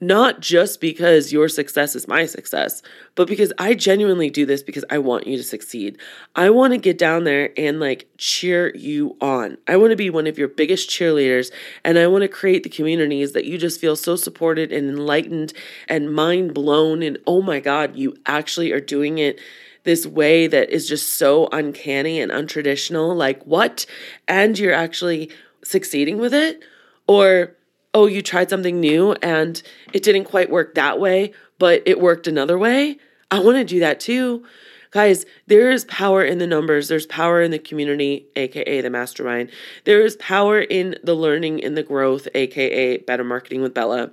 not 0.00 0.40
just 0.40 0.80
because 0.80 1.32
your 1.32 1.48
success 1.48 1.96
is 1.96 2.06
my 2.06 2.24
success, 2.24 2.82
but 3.16 3.26
because 3.26 3.52
I 3.58 3.74
genuinely 3.74 4.30
do 4.30 4.46
this 4.46 4.62
because 4.62 4.84
I 4.90 4.98
want 4.98 5.26
you 5.26 5.36
to 5.36 5.42
succeed. 5.42 5.98
I 6.36 6.50
want 6.50 6.72
to 6.72 6.78
get 6.78 6.98
down 6.98 7.24
there 7.24 7.50
and 7.56 7.80
like 7.80 8.08
cheer 8.16 8.74
you 8.76 9.16
on. 9.20 9.58
I 9.66 9.76
want 9.76 9.90
to 9.90 9.96
be 9.96 10.10
one 10.10 10.28
of 10.28 10.38
your 10.38 10.48
biggest 10.48 10.88
cheerleaders 10.88 11.50
and 11.84 11.98
I 11.98 12.06
want 12.06 12.22
to 12.22 12.28
create 12.28 12.62
the 12.62 12.68
communities 12.68 13.32
that 13.32 13.44
you 13.44 13.58
just 13.58 13.80
feel 13.80 13.96
so 13.96 14.14
supported 14.14 14.70
and 14.72 14.88
enlightened 14.88 15.52
and 15.88 16.14
mind 16.14 16.54
blown. 16.54 17.02
And 17.02 17.18
oh 17.26 17.42
my 17.42 17.58
God, 17.58 17.96
you 17.96 18.16
actually 18.26 18.70
are 18.70 18.80
doing 18.80 19.18
it 19.18 19.40
this 19.82 20.06
way 20.06 20.46
that 20.46 20.70
is 20.70 20.88
just 20.88 21.14
so 21.14 21.48
uncanny 21.50 22.20
and 22.20 22.30
untraditional. 22.30 23.16
Like, 23.16 23.42
what? 23.44 23.86
And 24.28 24.58
you're 24.58 24.74
actually 24.74 25.30
succeeding 25.64 26.18
with 26.18 26.34
it? 26.34 26.62
Or, 27.06 27.56
oh, 27.94 28.06
you 28.06 28.22
tried 28.22 28.50
something 28.50 28.80
new 28.80 29.12
and 29.22 29.62
it 29.92 30.02
didn't 30.02 30.24
quite 30.24 30.50
work 30.50 30.74
that 30.74 31.00
way, 31.00 31.32
but 31.58 31.82
it 31.86 32.00
worked 32.00 32.26
another 32.26 32.58
way. 32.58 32.98
I 33.30 33.40
want 33.40 33.56
to 33.56 33.64
do 33.64 33.80
that 33.80 34.00
too. 34.00 34.44
Guys, 34.90 35.26
there 35.46 35.70
is 35.70 35.84
power 35.84 36.24
in 36.24 36.38
the 36.38 36.46
numbers. 36.46 36.88
There's 36.88 37.06
power 37.06 37.42
in 37.42 37.50
the 37.50 37.58
community, 37.58 38.26
aka 38.36 38.80
the 38.80 38.88
mastermind. 38.88 39.50
There 39.84 40.00
is 40.00 40.16
power 40.16 40.60
in 40.60 40.96
the 41.02 41.14
learning, 41.14 41.58
in 41.58 41.74
the 41.74 41.82
growth, 41.82 42.26
aka 42.34 42.96
better 42.98 43.24
marketing 43.24 43.60
with 43.60 43.74
Bella. 43.74 44.12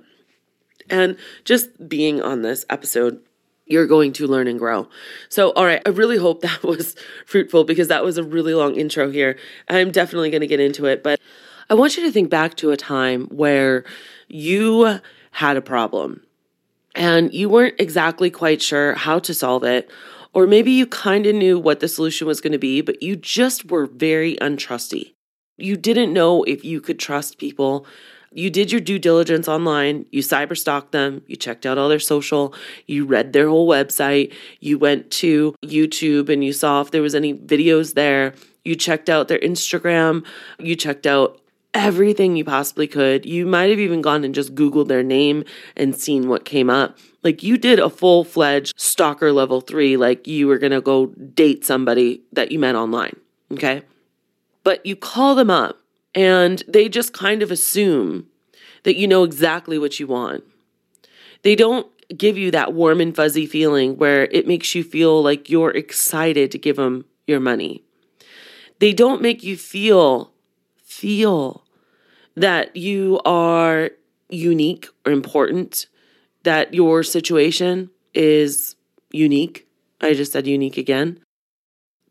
And 0.90 1.16
just 1.44 1.88
being 1.88 2.20
on 2.20 2.42
this 2.42 2.66
episode, 2.68 3.22
you're 3.64 3.86
going 3.86 4.12
to 4.14 4.26
learn 4.26 4.46
and 4.46 4.58
grow. 4.58 4.88
So, 5.30 5.50
all 5.52 5.64
right, 5.64 5.82
I 5.86 5.90
really 5.90 6.18
hope 6.18 6.40
that 6.42 6.62
was 6.62 6.94
fruitful 7.24 7.64
because 7.64 7.88
that 7.88 8.04
was 8.04 8.18
a 8.18 8.22
really 8.22 8.52
long 8.52 8.76
intro 8.76 9.10
here. 9.10 9.38
I'm 9.68 9.90
definitely 9.90 10.30
going 10.30 10.42
to 10.42 10.46
get 10.46 10.60
into 10.60 10.84
it, 10.86 11.02
but 11.02 11.20
I 11.68 11.74
want 11.74 11.96
you 11.96 12.04
to 12.04 12.12
think 12.12 12.30
back 12.30 12.54
to 12.56 12.70
a 12.70 12.76
time 12.76 13.26
where 13.26 13.84
you 14.28 15.00
had 15.32 15.56
a 15.56 15.62
problem 15.62 16.22
and 16.94 17.32
you 17.34 17.48
weren't 17.48 17.74
exactly 17.80 18.30
quite 18.30 18.62
sure 18.62 18.94
how 18.94 19.18
to 19.18 19.34
solve 19.34 19.64
it. 19.64 19.90
Or 20.32 20.46
maybe 20.46 20.70
you 20.70 20.86
kind 20.86 21.26
of 21.26 21.34
knew 21.34 21.58
what 21.58 21.80
the 21.80 21.88
solution 21.88 22.26
was 22.26 22.40
going 22.40 22.52
to 22.52 22.58
be, 22.58 22.82
but 22.82 23.02
you 23.02 23.16
just 23.16 23.70
were 23.70 23.86
very 23.86 24.36
untrusty. 24.36 25.14
You 25.56 25.76
didn't 25.76 26.12
know 26.12 26.44
if 26.44 26.64
you 26.64 26.80
could 26.80 26.98
trust 26.98 27.38
people. 27.38 27.86
You 28.32 28.50
did 28.50 28.70
your 28.70 28.80
due 28.80 28.98
diligence 28.98 29.48
online, 29.48 30.04
you 30.10 30.20
cyber 30.20 30.56
stalked 30.56 30.92
them, 30.92 31.22
you 31.26 31.36
checked 31.36 31.64
out 31.64 31.78
all 31.78 31.88
their 31.88 31.98
social, 31.98 32.54
you 32.86 33.06
read 33.06 33.32
their 33.32 33.48
whole 33.48 33.66
website, 33.66 34.32
you 34.60 34.78
went 34.78 35.10
to 35.12 35.54
YouTube 35.64 36.28
and 36.28 36.44
you 36.44 36.52
saw 36.52 36.82
if 36.82 36.90
there 36.90 37.00
was 37.02 37.14
any 37.14 37.32
videos 37.32 37.94
there, 37.94 38.34
you 38.62 38.74
checked 38.74 39.08
out 39.08 39.28
their 39.28 39.38
Instagram, 39.38 40.26
you 40.58 40.76
checked 40.76 41.06
out 41.06 41.40
everything 41.76 42.36
you 42.36 42.44
possibly 42.44 42.86
could. 42.86 43.26
You 43.26 43.46
might 43.46 43.70
have 43.70 43.78
even 43.78 44.00
gone 44.00 44.24
and 44.24 44.34
just 44.34 44.54
Googled 44.54 44.88
their 44.88 45.02
name 45.02 45.44
and 45.76 45.94
seen 45.94 46.28
what 46.28 46.44
came 46.44 46.70
up. 46.70 46.98
Like 47.22 47.42
you 47.42 47.58
did 47.58 47.78
a 47.78 47.90
full 47.90 48.24
fledged 48.24 48.74
stalker 48.80 49.32
level 49.32 49.60
three, 49.60 49.96
like 49.96 50.26
you 50.26 50.46
were 50.46 50.58
gonna 50.58 50.80
go 50.80 51.06
date 51.06 51.64
somebody 51.64 52.22
that 52.32 52.50
you 52.50 52.58
met 52.58 52.74
online. 52.74 53.16
Okay. 53.52 53.82
But 54.64 54.84
you 54.84 54.96
call 54.96 55.34
them 55.34 55.50
up 55.50 55.78
and 56.14 56.62
they 56.66 56.88
just 56.88 57.12
kind 57.12 57.42
of 57.42 57.50
assume 57.50 58.26
that 58.84 58.96
you 58.96 59.06
know 59.06 59.22
exactly 59.22 59.78
what 59.78 60.00
you 60.00 60.06
want. 60.06 60.44
They 61.42 61.54
don't 61.54 61.86
give 62.16 62.38
you 62.38 62.50
that 62.52 62.72
warm 62.72 63.00
and 63.00 63.14
fuzzy 63.14 63.46
feeling 63.46 63.98
where 63.98 64.24
it 64.26 64.46
makes 64.46 64.74
you 64.74 64.82
feel 64.82 65.22
like 65.22 65.50
you're 65.50 65.70
excited 65.70 66.50
to 66.52 66.58
give 66.58 66.76
them 66.76 67.04
your 67.26 67.40
money. 67.40 67.82
They 68.78 68.92
don't 68.92 69.22
make 69.22 69.42
you 69.42 69.56
feel, 69.56 70.32
feel 70.84 71.65
that 72.36 72.76
you 72.76 73.20
are 73.24 73.90
unique 74.28 74.88
or 75.04 75.12
important, 75.12 75.86
that 76.42 76.74
your 76.74 77.02
situation 77.02 77.90
is 78.14 78.76
unique. 79.10 79.66
I 80.00 80.14
just 80.14 80.32
said 80.32 80.46
unique 80.46 80.76
again. 80.76 81.20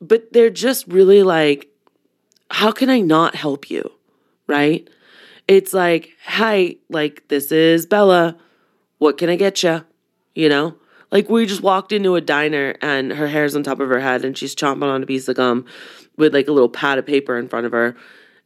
But 0.01 0.34
they're 0.34 0.50
just 0.50 0.88
really 0.88 1.24
like, 1.24 1.70
how 2.51 2.72
can 2.72 2.89
I 2.89 3.00
not 3.00 3.36
help 3.36 3.70
you? 3.70 3.91
Right? 4.48 4.89
It's 5.48 5.74
like, 5.74 6.13
hi, 6.25 6.77
like, 6.89 7.27
this 7.27 7.51
is 7.51 7.86
Bella. 7.86 8.38
What 8.98 9.17
can 9.17 9.29
I 9.29 9.36
get 9.36 9.62
you? 9.63 9.86
You 10.34 10.50
know? 10.50 10.75
Like, 11.12 11.29
we 11.29 11.46
just 11.46 11.62
walked 11.62 11.91
into 11.91 12.15
a 12.15 12.22
diner 12.22 12.75
and 12.82 13.13
her 13.13 13.27
hair's 13.27 13.55
on 13.55 13.63
top 13.63 13.79
of 13.79 13.89
her 13.89 14.00
head 14.00 14.25
and 14.25 14.38
she's 14.38 14.55
chomping 14.55 14.84
on 14.84 15.03
a 15.03 15.05
piece 15.05 15.27
of 15.27 15.38
gum 15.38 15.65
with 16.17 16.34
like 16.34 16.48
a 16.48 16.51
little 16.51 16.70
pad 16.70 16.98
of 16.98 17.05
paper 17.05 17.38
in 17.38 17.48
front 17.48 17.65
of 17.65 17.72
her. 17.72 17.96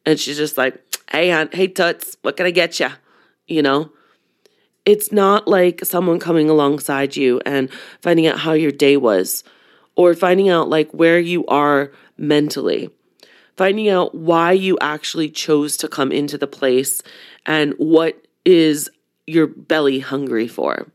And 0.05 0.19
she's 0.19 0.37
just 0.37 0.57
like, 0.57 0.88
hey, 1.11 1.31
hon, 1.31 1.49
hey, 1.51 1.67
Toots, 1.67 2.17
what 2.21 2.37
can 2.37 2.45
I 2.45 2.51
get 2.51 2.79
you? 2.79 2.89
You 3.47 3.61
know? 3.61 3.91
It's 4.85 5.11
not 5.11 5.47
like 5.47 5.85
someone 5.85 6.19
coming 6.19 6.49
alongside 6.49 7.15
you 7.15 7.41
and 7.45 7.69
finding 8.01 8.27
out 8.27 8.39
how 8.39 8.53
your 8.53 8.71
day 8.71 8.97
was 8.97 9.43
or 9.95 10.13
finding 10.13 10.49
out 10.49 10.69
like 10.69 10.91
where 10.91 11.19
you 11.19 11.45
are 11.47 11.91
mentally 12.17 12.89
finding 13.59 13.89
out 13.89 14.15
why 14.15 14.53
you 14.53 14.77
actually 14.79 15.29
chose 15.29 15.75
to 15.75 15.89
come 15.89 16.13
into 16.13 16.37
the 16.37 16.47
place 16.47 17.01
and 17.45 17.73
what 17.73 18.25
is 18.45 18.89
your 19.27 19.47
belly 19.47 19.99
hungry 19.99 20.47
for. 20.47 20.89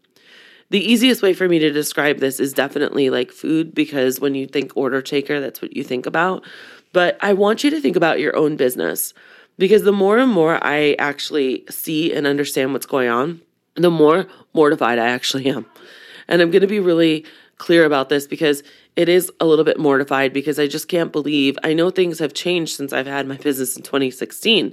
The 0.71 0.80
easiest 0.80 1.21
way 1.21 1.35
for 1.35 1.47
me 1.47 1.59
to 1.59 1.71
describe 1.71 2.21
this 2.21 2.40
is 2.40 2.54
definitely 2.54 3.11
like 3.11 3.33
food 3.33 3.75
because 3.75 4.18
when 4.18 4.35
you 4.35 4.47
think 4.47 4.75
order 4.75 5.02
taker, 5.02 5.40
that's 5.40 5.61
what 5.61 5.76
you 5.76 5.85
think 5.85 6.06
about. 6.06 6.42
But 6.94 7.18
I 7.21 7.35
want 7.35 7.64
you 7.64 7.68
to 7.68 7.83
think 7.83 7.97
about 7.97 8.18
your 8.18 8.35
own 8.35 8.56
business 8.56 9.12
because 9.58 9.82
the 9.82 9.92
more 9.92 10.18
and 10.18 10.30
more 10.30 10.62
I 10.62 10.96
actually 10.99 11.64
see 11.70 12.12
and 12.12 12.26
understand 12.26 12.73
what's 12.73 12.87
going 12.87 13.08
on, 13.08 13.40
the 13.76 13.90
more 13.90 14.26
mortified 14.52 14.99
I 14.99 15.08
actually 15.08 15.46
am. 15.46 15.66
And 16.28 16.40
I'm 16.40 16.50
going 16.50 16.62
to 16.62 16.66
be 16.66 16.80
really 16.80 17.25
clear 17.58 17.84
about 17.84 18.08
this 18.08 18.26
because 18.26 18.62
it 18.96 19.08
is 19.08 19.30
a 19.40 19.44
little 19.44 19.64
bit 19.64 19.78
mortified 19.78 20.32
because 20.32 20.58
I 20.58 20.66
just 20.66 20.88
can't 20.88 21.12
believe 21.12 21.56
I 21.62 21.75
know 21.75 21.90
things 21.90 22.18
have 22.18 22.34
changed 22.34 22.76
since 22.76 22.92
I've 22.92 23.06
had 23.06 23.26
my 23.26 23.37
business 23.37 23.76
in 23.76 23.82
2016. 23.82 24.73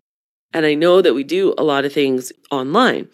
And 0.54 0.66
I 0.66 0.74
know 0.74 1.02
that 1.02 1.14
we 1.14 1.24
do 1.24 1.54
a 1.58 1.64
lot 1.64 1.86
of 1.86 1.94
things 1.94 2.32
online. 2.52 3.08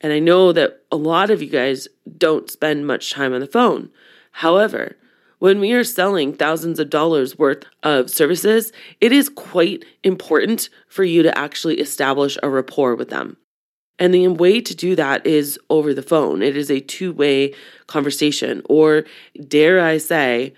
And 0.00 0.12
I 0.12 0.18
know 0.18 0.52
that 0.52 0.82
a 0.92 0.96
lot 0.96 1.30
of 1.30 1.42
you 1.42 1.48
guys 1.48 1.88
don't 2.16 2.50
spend 2.50 2.86
much 2.86 3.10
time 3.10 3.32
on 3.32 3.40
the 3.40 3.46
phone. 3.46 3.90
However, 4.32 4.96
when 5.38 5.60
we 5.60 5.72
are 5.72 5.84
selling 5.84 6.32
thousands 6.32 6.78
of 6.78 6.90
dollars 6.90 7.38
worth 7.38 7.64
of 7.82 8.10
services, 8.10 8.72
it 9.00 9.12
is 9.12 9.28
quite 9.28 9.84
important 10.02 10.68
for 10.88 11.04
you 11.04 11.22
to 11.22 11.38
actually 11.38 11.78
establish 11.80 12.38
a 12.42 12.48
rapport 12.48 12.94
with 12.94 13.10
them. 13.10 13.36
And 13.98 14.12
the 14.12 14.28
way 14.28 14.60
to 14.60 14.74
do 14.74 14.94
that 14.96 15.26
is 15.26 15.58
over 15.70 15.94
the 15.94 16.02
phone. 16.02 16.42
It 16.42 16.56
is 16.56 16.70
a 16.70 16.80
two 16.80 17.12
way 17.12 17.54
conversation, 17.86 18.62
or 18.68 19.04
dare 19.48 19.80
I 19.80 19.98
say, 19.98 20.54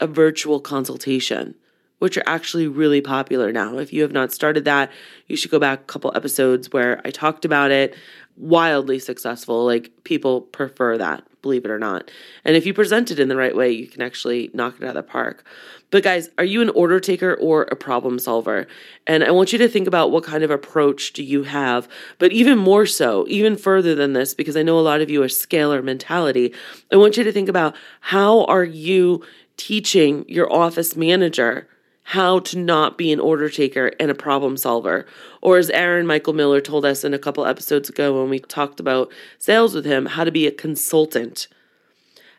a 0.00 0.06
virtual 0.06 0.60
consultation, 0.60 1.54
which 2.00 2.16
are 2.16 2.24
actually 2.26 2.66
really 2.66 3.00
popular 3.00 3.52
now. 3.52 3.78
If 3.78 3.92
you 3.92 4.02
have 4.02 4.12
not 4.12 4.32
started 4.32 4.64
that, 4.64 4.90
you 5.28 5.36
should 5.36 5.50
go 5.50 5.60
back 5.60 5.80
a 5.80 5.84
couple 5.84 6.12
episodes 6.16 6.72
where 6.72 7.00
I 7.04 7.10
talked 7.10 7.44
about 7.44 7.70
it. 7.70 7.94
Wildly 8.36 8.98
successful. 8.98 9.66
Like 9.66 9.92
people 10.02 10.40
prefer 10.40 10.96
that, 10.96 11.22
believe 11.42 11.66
it 11.66 11.70
or 11.70 11.78
not. 11.78 12.10
And 12.42 12.56
if 12.56 12.64
you 12.64 12.72
present 12.72 13.10
it 13.10 13.20
in 13.20 13.28
the 13.28 13.36
right 13.36 13.54
way, 13.54 13.70
you 13.70 13.86
can 13.86 14.00
actually 14.00 14.50
knock 14.54 14.76
it 14.80 14.84
out 14.84 14.90
of 14.90 14.94
the 14.94 15.02
park. 15.02 15.44
But 15.90 16.02
guys, 16.02 16.30
are 16.38 16.44
you 16.44 16.62
an 16.62 16.70
order 16.70 17.00
taker 17.00 17.34
or 17.34 17.64
a 17.64 17.76
problem 17.76 18.18
solver? 18.18 18.66
And 19.06 19.22
I 19.22 19.30
want 19.30 19.52
you 19.52 19.58
to 19.58 19.68
think 19.68 19.86
about 19.86 20.10
what 20.10 20.24
kind 20.24 20.42
of 20.42 20.50
approach 20.50 21.12
do 21.12 21.22
you 21.22 21.42
have, 21.42 21.86
but 22.18 22.32
even 22.32 22.56
more 22.56 22.86
so, 22.86 23.26
even 23.28 23.56
further 23.56 23.94
than 23.94 24.14
this 24.14 24.32
because 24.32 24.56
I 24.56 24.62
know 24.62 24.78
a 24.78 24.80
lot 24.80 25.02
of 25.02 25.10
you 25.10 25.22
are 25.22 25.26
scalar 25.26 25.84
mentality. 25.84 26.54
I 26.90 26.96
want 26.96 27.18
you 27.18 27.24
to 27.24 27.32
think 27.32 27.50
about 27.50 27.76
how 28.00 28.44
are 28.44 28.64
you 28.64 29.22
teaching 29.58 30.24
your 30.28 30.50
office 30.50 30.96
manager 30.96 31.68
how 32.10 32.40
to 32.40 32.58
not 32.58 32.98
be 32.98 33.12
an 33.12 33.20
order 33.20 33.48
taker 33.48 33.92
and 34.00 34.10
a 34.10 34.14
problem 34.16 34.56
solver. 34.56 35.06
Or 35.42 35.58
as 35.58 35.70
Aaron 35.70 36.08
Michael 36.08 36.32
Miller 36.32 36.60
told 36.60 36.84
us 36.84 37.04
in 37.04 37.14
a 37.14 37.20
couple 37.20 37.46
episodes 37.46 37.88
ago 37.88 38.20
when 38.20 38.28
we 38.28 38.40
talked 38.40 38.80
about 38.80 39.12
sales 39.38 39.76
with 39.76 39.84
him, 39.84 40.06
how 40.06 40.24
to 40.24 40.32
be 40.32 40.44
a 40.48 40.50
consultant. 40.50 41.46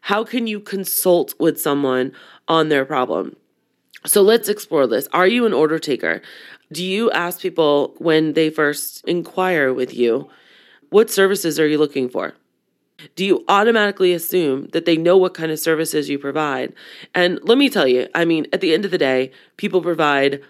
How 0.02 0.26
can 0.26 0.46
you 0.46 0.60
consult 0.60 1.34
with 1.40 1.62
someone 1.62 2.12
on 2.50 2.68
their 2.68 2.84
problem? 2.84 3.38
So 4.06 4.22
let's 4.22 4.50
explore 4.50 4.88
this. 4.88 5.08
Are 5.14 5.28
you 5.28 5.46
an 5.46 5.54
order 5.54 5.80
taker? 5.80 6.22
Do 6.74 6.84
you 6.84 7.10
ask 7.12 7.40
people 7.40 7.96
when 7.98 8.34
they 8.34 8.50
first 8.50 9.06
inquire 9.08 9.72
with 9.72 9.94
you, 9.94 10.30
what 10.90 11.10
services 11.10 11.62
are 11.62 11.68
you 11.68 11.78
looking 11.78 12.10
for? 12.10 12.34
Do 13.16 13.26
you 13.26 13.44
automatically 13.48 14.14
assume 14.14 14.68
that 14.74 14.86
they 14.86 14.98
know 14.98 15.18
what 15.18 15.34
kind 15.34 15.52
of 15.52 15.60
services 15.60 16.10
you 16.10 16.20
provide? 16.20 16.74
And 17.14 17.40
let 17.44 17.58
me 17.58 17.70
tell 17.70 17.88
you, 17.88 18.08
I 18.16 18.26
mean, 18.26 18.48
at 18.54 18.62
the 18.62 18.74
end 18.74 18.86
of 18.86 18.92
the 18.92 18.98
day, 18.98 19.32
people 19.58 19.82
provide 19.82 20.42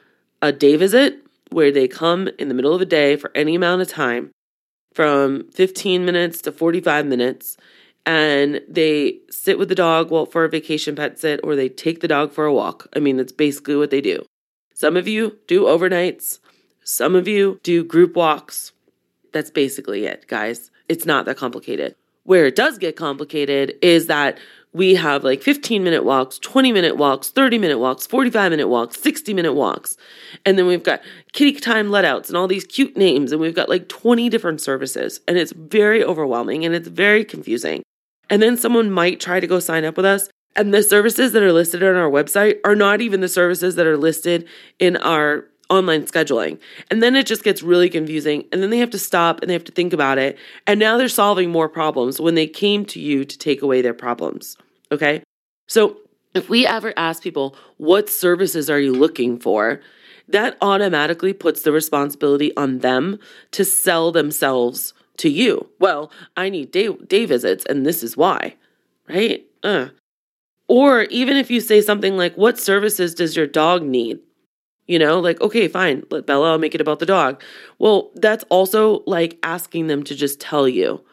a 0.41 0.51
day 0.51 0.75
visit 0.75 1.19
where 1.49 1.71
they 1.71 1.87
come 1.87 2.29
in 2.39 2.47
the 2.47 2.53
middle 2.53 2.73
of 2.73 2.79
the 2.79 2.85
day 2.85 3.15
for 3.15 3.31
any 3.35 3.55
amount 3.55 3.81
of 3.81 3.87
time 3.87 4.31
from 4.93 5.49
15 5.51 6.05
minutes 6.05 6.41
to 6.41 6.51
45 6.51 7.05
minutes 7.05 7.57
and 8.05 8.61
they 8.67 9.19
sit 9.29 9.59
with 9.59 9.69
the 9.69 9.75
dog 9.75 10.09
well 10.09 10.25
for 10.25 10.43
a 10.43 10.49
vacation 10.49 10.95
pet 10.95 11.19
sit 11.19 11.39
or 11.43 11.55
they 11.55 11.69
take 11.69 12.01
the 12.01 12.07
dog 12.07 12.31
for 12.31 12.45
a 12.45 12.53
walk. 12.53 12.87
I 12.95 12.99
mean, 12.99 13.17
that's 13.17 13.31
basically 13.31 13.75
what 13.75 13.91
they 13.91 14.01
do. 14.01 14.23
Some 14.73 14.97
of 14.97 15.07
you 15.07 15.37
do 15.47 15.63
overnights, 15.65 16.39
some 16.83 17.15
of 17.15 17.27
you 17.27 17.59
do 17.63 17.83
group 17.83 18.15
walks. 18.15 18.71
That's 19.33 19.51
basically 19.51 20.05
it, 20.05 20.27
guys. 20.27 20.71
It's 20.89 21.05
not 21.05 21.25
that 21.25 21.37
complicated. 21.37 21.95
Where 22.31 22.45
it 22.45 22.55
does 22.55 22.77
get 22.77 22.95
complicated 22.95 23.73
is 23.81 24.07
that 24.07 24.39
we 24.71 24.95
have 24.95 25.25
like 25.25 25.43
15 25.43 25.83
minute 25.83 26.05
walks, 26.05 26.39
20 26.39 26.71
minute 26.71 26.95
walks, 26.95 27.27
30 27.27 27.57
minute 27.57 27.77
walks, 27.77 28.07
45 28.07 28.51
minute 28.51 28.69
walks, 28.69 29.01
60 29.01 29.33
minute 29.33 29.51
walks. 29.51 29.97
And 30.45 30.57
then 30.57 30.65
we've 30.65 30.81
got 30.81 31.01
kitty 31.33 31.51
time 31.59 31.89
let 31.89 32.05
outs 32.05 32.29
and 32.29 32.37
all 32.37 32.47
these 32.47 32.63
cute 32.63 32.95
names. 32.95 33.33
And 33.33 33.41
we've 33.41 33.53
got 33.53 33.67
like 33.67 33.89
20 33.89 34.29
different 34.29 34.61
services. 34.61 35.19
And 35.27 35.37
it's 35.37 35.51
very 35.51 36.05
overwhelming 36.05 36.63
and 36.63 36.73
it's 36.73 36.87
very 36.87 37.25
confusing. 37.25 37.83
And 38.29 38.41
then 38.41 38.55
someone 38.55 38.89
might 38.89 39.19
try 39.19 39.41
to 39.41 39.47
go 39.47 39.59
sign 39.59 39.83
up 39.83 39.97
with 39.97 40.05
us. 40.05 40.29
And 40.55 40.73
the 40.73 40.83
services 40.83 41.33
that 41.33 41.43
are 41.43 41.51
listed 41.51 41.83
on 41.83 41.95
our 41.95 42.09
website 42.09 42.59
are 42.63 42.77
not 42.77 43.01
even 43.01 43.19
the 43.19 43.27
services 43.27 43.75
that 43.75 43.87
are 43.87 43.97
listed 43.97 44.47
in 44.79 44.95
our 44.95 45.49
online 45.71 46.03
scheduling. 46.03 46.59
And 46.91 47.01
then 47.01 47.15
it 47.15 47.25
just 47.25 47.43
gets 47.43 47.63
really 47.63 47.89
confusing. 47.89 48.45
And 48.51 48.61
then 48.61 48.69
they 48.69 48.77
have 48.77 48.89
to 48.91 48.99
stop 48.99 49.41
and 49.41 49.49
they 49.49 49.53
have 49.53 49.63
to 49.63 49.71
think 49.71 49.93
about 49.93 50.17
it. 50.17 50.37
And 50.67 50.79
now 50.79 50.97
they're 50.97 51.07
solving 51.07 51.49
more 51.49 51.69
problems 51.69 52.19
when 52.19 52.35
they 52.35 52.45
came 52.45 52.85
to 52.87 52.99
you 52.99 53.25
to 53.25 53.37
take 53.37 53.61
away 53.61 53.81
their 53.81 53.93
problems. 53.93 54.57
Okay. 54.91 55.23
So 55.67 55.97
if 56.35 56.49
we 56.49 56.67
ever 56.67 56.93
ask 56.97 57.23
people, 57.23 57.55
what 57.77 58.09
services 58.09 58.69
are 58.69 58.79
you 58.79 58.93
looking 58.93 59.39
for? 59.39 59.81
That 60.27 60.57
automatically 60.61 61.33
puts 61.33 61.63
the 61.63 61.71
responsibility 61.71 62.55
on 62.55 62.79
them 62.79 63.19
to 63.51 63.65
sell 63.65 64.11
themselves 64.11 64.93
to 65.17 65.29
you. 65.29 65.69
Well, 65.79 66.11
I 66.37 66.49
need 66.49 66.71
day, 66.71 66.89
day 67.07 67.25
visits, 67.25 67.65
and 67.65 67.85
this 67.85 68.03
is 68.03 68.17
why, 68.17 68.55
right? 69.07 69.45
Uh. 69.63 69.87
Or 70.67 71.03
even 71.03 71.35
if 71.35 71.51
you 71.51 71.59
say 71.59 71.81
something 71.81 72.15
like, 72.15 72.35
What 72.35 72.59
services 72.59 73.13
does 73.13 73.35
your 73.35 73.47
dog 73.47 73.83
need? 73.83 74.19
You 74.91 74.99
know, 74.99 75.19
like, 75.19 75.39
okay, 75.39 75.67
fine, 75.67 76.03
let 76.11 76.25
Bella, 76.25 76.59
make 76.59 76.75
it 76.75 76.81
about 76.81 76.99
the 76.99 77.05
dog. 77.05 77.41
Well, 77.79 78.11
that's 78.15 78.43
also 78.49 79.03
like 79.05 79.39
asking 79.41 79.87
them 79.87 80.03
to 80.03 80.15
just 80.15 80.41
tell 80.41 80.67
you. 80.67 81.03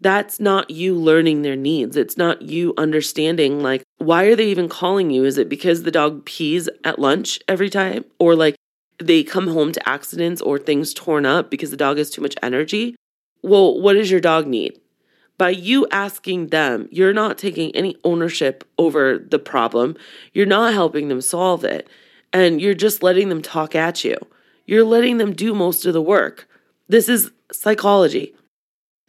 That's 0.00 0.38
not 0.40 0.70
you 0.70 0.94
learning 0.94 1.42
their 1.42 1.56
needs. 1.56 1.96
It's 1.96 2.16
not 2.16 2.42
you 2.42 2.72
understanding, 2.78 3.60
like, 3.60 3.82
why 3.98 4.24
are 4.24 4.36
they 4.36 4.46
even 4.46 4.68
calling 4.68 5.10
you? 5.10 5.24
Is 5.24 5.38
it 5.38 5.48
because 5.48 5.82
the 5.82 5.90
dog 5.90 6.24
pees 6.24 6.68
at 6.84 7.00
lunch 7.00 7.40
every 7.48 7.68
time? 7.68 8.04
Or 8.18 8.34
like 8.34 8.54
they 8.98 9.22
come 9.24 9.48
home 9.48 9.72
to 9.72 9.88
accidents 9.88 10.40
or 10.40 10.58
things 10.58 10.94
torn 10.94 11.26
up 11.26 11.50
because 11.50 11.70
the 11.70 11.76
dog 11.76 11.98
has 11.98 12.10
too 12.10 12.22
much 12.22 12.36
energy? 12.42 12.96
well, 13.42 13.80
what 13.80 13.94
does 13.94 14.10
your 14.10 14.20
dog 14.20 14.46
need? 14.46 14.80
By 15.36 15.50
you 15.50 15.86
asking 15.92 16.48
them, 16.48 16.88
you're 16.90 17.12
not 17.12 17.38
taking 17.38 17.74
any 17.74 17.96
ownership 18.02 18.64
over 18.76 19.18
the 19.18 19.38
problem. 19.38 19.96
You're 20.32 20.46
not 20.46 20.72
helping 20.74 21.08
them 21.08 21.20
solve 21.20 21.64
it. 21.64 21.88
And 22.32 22.60
you're 22.60 22.74
just 22.74 23.02
letting 23.02 23.28
them 23.28 23.42
talk 23.42 23.74
at 23.74 24.04
you. 24.04 24.16
You're 24.66 24.84
letting 24.84 25.16
them 25.16 25.32
do 25.32 25.54
most 25.54 25.86
of 25.86 25.94
the 25.94 26.02
work. 26.02 26.46
This 26.88 27.08
is 27.08 27.30
psychology. 27.52 28.34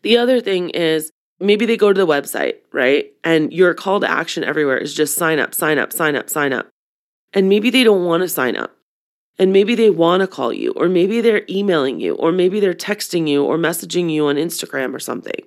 The 0.04 0.18
other 0.18 0.40
thing 0.40 0.70
is 0.70 1.12
maybe 1.40 1.66
they 1.66 1.78
go 1.78 1.92
to 1.92 2.00
the 2.00 2.08
website, 2.08 2.56
right? 2.72 3.12
And 3.24 3.52
your 3.52 3.74
call 3.74 4.00
to 4.00 4.10
action 4.10 4.44
everywhere 4.44 4.78
is 4.78 4.94
just 4.94 5.18
sign 5.18 5.40
up, 5.40 5.54
sign 5.54 5.78
up, 5.78 5.92
sign 5.92 6.16
up, 6.16 6.30
sign 6.30 6.54
up. 6.54 6.70
And 7.34 7.50
maybe 7.50 7.70
they 7.70 7.84
don't 7.84 8.06
want 8.06 8.24
to 8.24 8.30
sign 8.30 8.56
up. 8.56 8.76
And 9.38 9.54
maybe 9.54 9.74
they 9.76 9.90
want 9.90 10.22
to 10.22 10.28
call 10.28 10.52
you, 10.52 10.74
or 10.76 10.90
maybe 10.90 11.22
they're 11.22 11.46
emailing 11.50 12.02
you, 12.02 12.16
or 12.16 12.32
maybe 12.34 12.60
they're 12.60 12.74
texting 12.74 13.28
you 13.28 13.46
or 13.46 13.58
messaging 13.58 14.12
you 14.12 14.28
on 14.28 14.36
Instagram 14.36 14.94
or 14.94 15.00
something. 15.00 15.42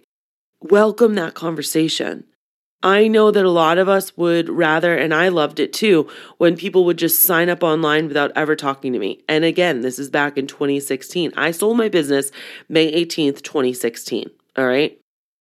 Welcome 0.63 1.15
that 1.17 1.35
conversation. 1.35 2.25
I 2.83 3.07
know 3.07 3.31
that 3.31 3.45
a 3.45 3.51
lot 3.51 3.79
of 3.79 3.89
us 3.89 4.17
would 4.17 4.49
rather, 4.49 4.97
and 4.97 5.15
I 5.15 5.29
loved 5.29 5.61
it 5.61 5.73
too, 5.73 6.09
when 6.39 6.57
people 6.57 6.85
would 6.85 6.99
just 6.99 7.23
sign 7.23 7.49
up 7.49 7.63
online 7.63 8.09
without 8.09 8.33
ever 8.35 8.57
talking 8.57 8.93
to 8.93 8.99
me. 8.99 9.21
And 9.29 9.45
again, 9.45 9.83
this 9.83 9.99
is 9.99 10.11
back 10.11 10.37
in 10.37 10.47
2016. 10.47 11.33
I 11.37 11.53
sold 11.53 11.77
my 11.77 11.89
business 11.89 12.33
May 12.69 12.91
18th, 12.93 13.43
2016. 13.43 14.31
All 14.57 14.67
right. 14.67 14.99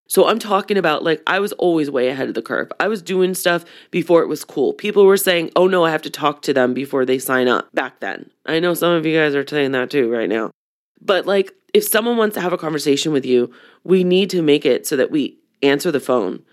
So 0.07 0.27
I'm 0.27 0.39
talking 0.39 0.77
about 0.77 1.03
like 1.03 1.23
I 1.25 1.39
was 1.39 1.53
always 1.53 1.89
way 1.89 2.09
ahead 2.09 2.27
of 2.27 2.33
the 2.33 2.41
curve. 2.41 2.69
I 2.81 2.89
was 2.89 3.01
doing 3.01 3.33
stuff 3.33 3.63
before 3.91 4.21
it 4.21 4.27
was 4.27 4.43
cool. 4.43 4.73
People 4.73 5.05
were 5.05 5.15
saying, 5.15 5.51
oh 5.55 5.67
no, 5.67 5.85
I 5.85 5.91
have 5.91 6.01
to 6.01 6.09
talk 6.09 6.41
to 6.41 6.53
them 6.53 6.73
before 6.73 7.05
they 7.05 7.17
sign 7.17 7.47
up 7.47 7.73
back 7.73 8.01
then. 8.01 8.29
I 8.45 8.59
know 8.59 8.73
some 8.73 8.91
of 8.93 9.05
you 9.05 9.17
guys 9.17 9.35
are 9.35 9.47
saying 9.47 9.71
that 9.71 9.89
too 9.89 10.11
right 10.11 10.27
now. 10.27 10.51
But 10.99 11.25
like 11.25 11.53
if 11.73 11.85
someone 11.85 12.17
wants 12.17 12.33
to 12.35 12.41
have 12.41 12.51
a 12.51 12.57
conversation 12.57 13.13
with 13.13 13.25
you, 13.25 13.53
we 13.85 14.03
need 14.03 14.29
to 14.31 14.41
make 14.41 14.65
it 14.65 14.85
so 14.85 14.97
that 14.97 15.11
we 15.11 15.37
answer 15.63 15.91
the 15.91 16.01
phone 16.01 16.43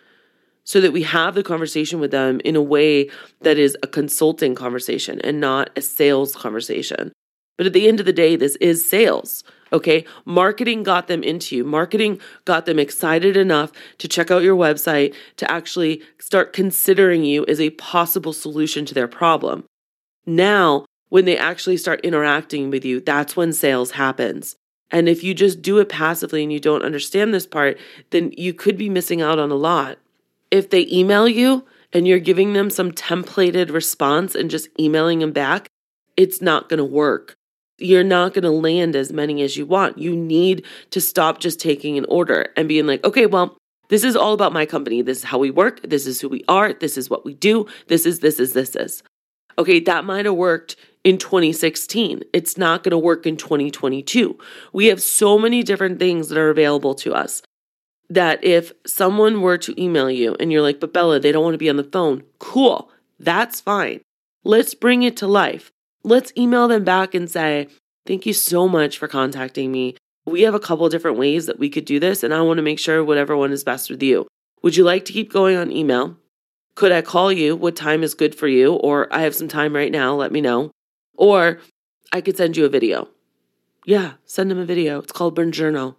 so 0.68 0.82
that 0.82 0.92
we 0.92 1.02
have 1.02 1.34
the 1.34 1.42
conversation 1.42 1.98
with 1.98 2.10
them 2.10 2.42
in 2.44 2.54
a 2.54 2.60
way 2.60 3.08
that 3.40 3.56
is 3.56 3.74
a 3.82 3.86
consulting 3.86 4.54
conversation 4.54 5.18
and 5.22 5.40
not 5.40 5.70
a 5.76 5.80
sales 5.80 6.36
conversation. 6.36 7.10
But 7.56 7.66
at 7.66 7.72
the 7.72 7.88
end 7.88 8.00
of 8.00 8.06
the 8.06 8.12
day, 8.12 8.36
this 8.36 8.54
is 8.56 8.86
sales. 8.86 9.44
Okay. 9.72 10.04
Marketing 10.26 10.82
got 10.82 11.06
them 11.06 11.22
into 11.22 11.56
you. 11.56 11.64
Marketing 11.64 12.20
got 12.44 12.66
them 12.66 12.78
excited 12.78 13.34
enough 13.34 13.72
to 13.96 14.08
check 14.08 14.30
out 14.30 14.42
your 14.42 14.56
website 14.56 15.14
to 15.38 15.50
actually 15.50 16.02
start 16.18 16.52
considering 16.52 17.24
you 17.24 17.46
as 17.46 17.62
a 17.62 17.70
possible 17.70 18.34
solution 18.34 18.84
to 18.84 18.92
their 18.92 19.08
problem. 19.08 19.64
Now, 20.26 20.84
when 21.08 21.24
they 21.24 21.38
actually 21.38 21.78
start 21.78 22.02
interacting 22.02 22.68
with 22.68 22.84
you, 22.84 23.00
that's 23.00 23.34
when 23.34 23.54
sales 23.54 23.92
happens. 23.92 24.54
And 24.90 25.08
if 25.08 25.24
you 25.24 25.32
just 25.32 25.62
do 25.62 25.78
it 25.78 25.88
passively 25.88 26.42
and 26.42 26.52
you 26.52 26.60
don't 26.60 26.84
understand 26.84 27.32
this 27.32 27.46
part, 27.46 27.78
then 28.10 28.32
you 28.36 28.52
could 28.52 28.76
be 28.76 28.90
missing 28.90 29.22
out 29.22 29.38
on 29.38 29.50
a 29.50 29.54
lot 29.54 29.96
if 30.50 30.70
they 30.70 30.86
email 30.86 31.28
you 31.28 31.64
and 31.92 32.06
you're 32.06 32.18
giving 32.18 32.52
them 32.52 32.70
some 32.70 32.92
templated 32.92 33.72
response 33.72 34.34
and 34.34 34.50
just 34.50 34.68
emailing 34.78 35.20
them 35.20 35.32
back, 35.32 35.68
it's 36.16 36.42
not 36.42 36.68
going 36.68 36.78
to 36.78 36.84
work. 36.84 37.34
You're 37.78 38.04
not 38.04 38.34
going 38.34 38.42
to 38.42 38.50
land 38.50 38.96
as 38.96 39.12
many 39.12 39.42
as 39.42 39.56
you 39.56 39.64
want. 39.64 39.98
You 39.98 40.16
need 40.16 40.66
to 40.90 41.00
stop 41.00 41.38
just 41.38 41.60
taking 41.60 41.96
an 41.96 42.06
order 42.08 42.48
and 42.56 42.68
being 42.68 42.86
like, 42.86 43.04
okay, 43.04 43.26
well, 43.26 43.56
this 43.88 44.04
is 44.04 44.16
all 44.16 44.34
about 44.34 44.52
my 44.52 44.66
company. 44.66 45.00
This 45.00 45.18
is 45.18 45.24
how 45.24 45.38
we 45.38 45.50
work. 45.50 45.80
This 45.82 46.06
is 46.06 46.20
who 46.20 46.28
we 46.28 46.44
are. 46.48 46.72
This 46.72 46.98
is 46.98 47.08
what 47.08 47.24
we 47.24 47.34
do. 47.34 47.66
This 47.86 48.04
is, 48.04 48.20
this 48.20 48.40
is, 48.40 48.52
this 48.52 48.74
is. 48.74 49.02
Okay, 49.58 49.80
that 49.80 50.04
might 50.04 50.24
have 50.24 50.34
worked 50.34 50.76
in 51.04 51.18
2016. 51.18 52.22
It's 52.32 52.58
not 52.58 52.82
going 52.82 52.90
to 52.90 52.98
work 52.98 53.26
in 53.26 53.36
2022. 53.36 54.38
We 54.72 54.86
have 54.86 55.00
so 55.00 55.38
many 55.38 55.62
different 55.62 55.98
things 55.98 56.28
that 56.28 56.38
are 56.38 56.50
available 56.50 56.94
to 56.96 57.14
us 57.14 57.42
that 58.10 58.42
if 58.42 58.72
someone 58.86 59.42
were 59.42 59.58
to 59.58 59.80
email 59.80 60.10
you 60.10 60.34
and 60.40 60.50
you're 60.50 60.62
like, 60.62 60.80
but 60.80 60.92
Bella, 60.92 61.20
they 61.20 61.32
don't 61.32 61.44
want 61.44 61.54
to 61.54 61.58
be 61.58 61.70
on 61.70 61.76
the 61.76 61.84
phone, 61.84 62.22
cool, 62.38 62.90
that's 63.18 63.60
fine. 63.60 64.00
Let's 64.44 64.74
bring 64.74 65.02
it 65.02 65.16
to 65.18 65.26
life. 65.26 65.72
Let's 66.04 66.32
email 66.36 66.68
them 66.68 66.84
back 66.84 67.14
and 67.14 67.30
say, 67.30 67.68
thank 68.06 68.24
you 68.24 68.32
so 68.32 68.68
much 68.68 68.96
for 68.96 69.08
contacting 69.08 69.70
me. 69.70 69.96
We 70.24 70.42
have 70.42 70.54
a 70.54 70.60
couple 70.60 70.88
different 70.88 71.18
ways 71.18 71.46
that 71.46 71.58
we 71.58 71.68
could 71.68 71.84
do 71.84 71.98
this, 71.98 72.22
and 72.22 72.32
I 72.32 72.40
want 72.42 72.58
to 72.58 72.62
make 72.62 72.78
sure 72.78 73.04
whatever 73.04 73.36
one 73.36 73.52
is 73.52 73.64
best 73.64 73.90
with 73.90 74.02
you. 74.02 74.26
Would 74.62 74.76
you 74.76 74.84
like 74.84 75.04
to 75.06 75.12
keep 75.12 75.32
going 75.32 75.56
on 75.56 75.72
email? 75.72 76.16
Could 76.74 76.92
I 76.92 77.02
call 77.02 77.32
you? 77.32 77.56
What 77.56 77.76
time 77.76 78.02
is 78.02 78.14
good 78.14 78.34
for 78.34 78.46
you? 78.46 78.74
Or 78.74 79.12
I 79.12 79.22
have 79.22 79.34
some 79.34 79.48
time 79.48 79.74
right 79.74 79.90
now, 79.90 80.14
let 80.14 80.32
me 80.32 80.40
know. 80.40 80.70
Or 81.16 81.58
I 82.12 82.20
could 82.20 82.36
send 82.36 82.56
you 82.56 82.64
a 82.64 82.70
video. 82.70 83.08
Yeah, 83.84 84.12
send 84.24 84.50
them 84.50 84.58
a 84.58 84.64
video. 84.64 84.98
It's 85.00 85.12
called 85.12 85.36
Journal. 85.52 85.96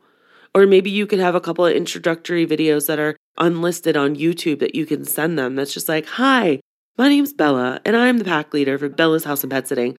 Or 0.53 0.65
maybe 0.65 0.89
you 0.89 1.05
could 1.05 1.19
have 1.19 1.35
a 1.35 1.41
couple 1.41 1.65
of 1.65 1.75
introductory 1.75 2.45
videos 2.45 2.87
that 2.87 2.99
are 2.99 3.15
unlisted 3.37 3.95
on 3.95 4.15
YouTube 4.15 4.59
that 4.59 4.75
you 4.75 4.85
can 4.85 5.05
send 5.05 5.37
them. 5.37 5.55
That's 5.55 5.73
just 5.73 5.89
like, 5.89 6.05
hi, 6.05 6.59
my 6.97 7.07
name's 7.07 7.33
Bella, 7.33 7.79
and 7.85 7.95
I'm 7.95 8.17
the 8.17 8.25
pack 8.25 8.53
leader 8.53 8.77
for 8.77 8.89
Bella's 8.89 9.23
House 9.23 9.43
and 9.43 9.51
Pet 9.51 9.67
Sitting. 9.67 9.95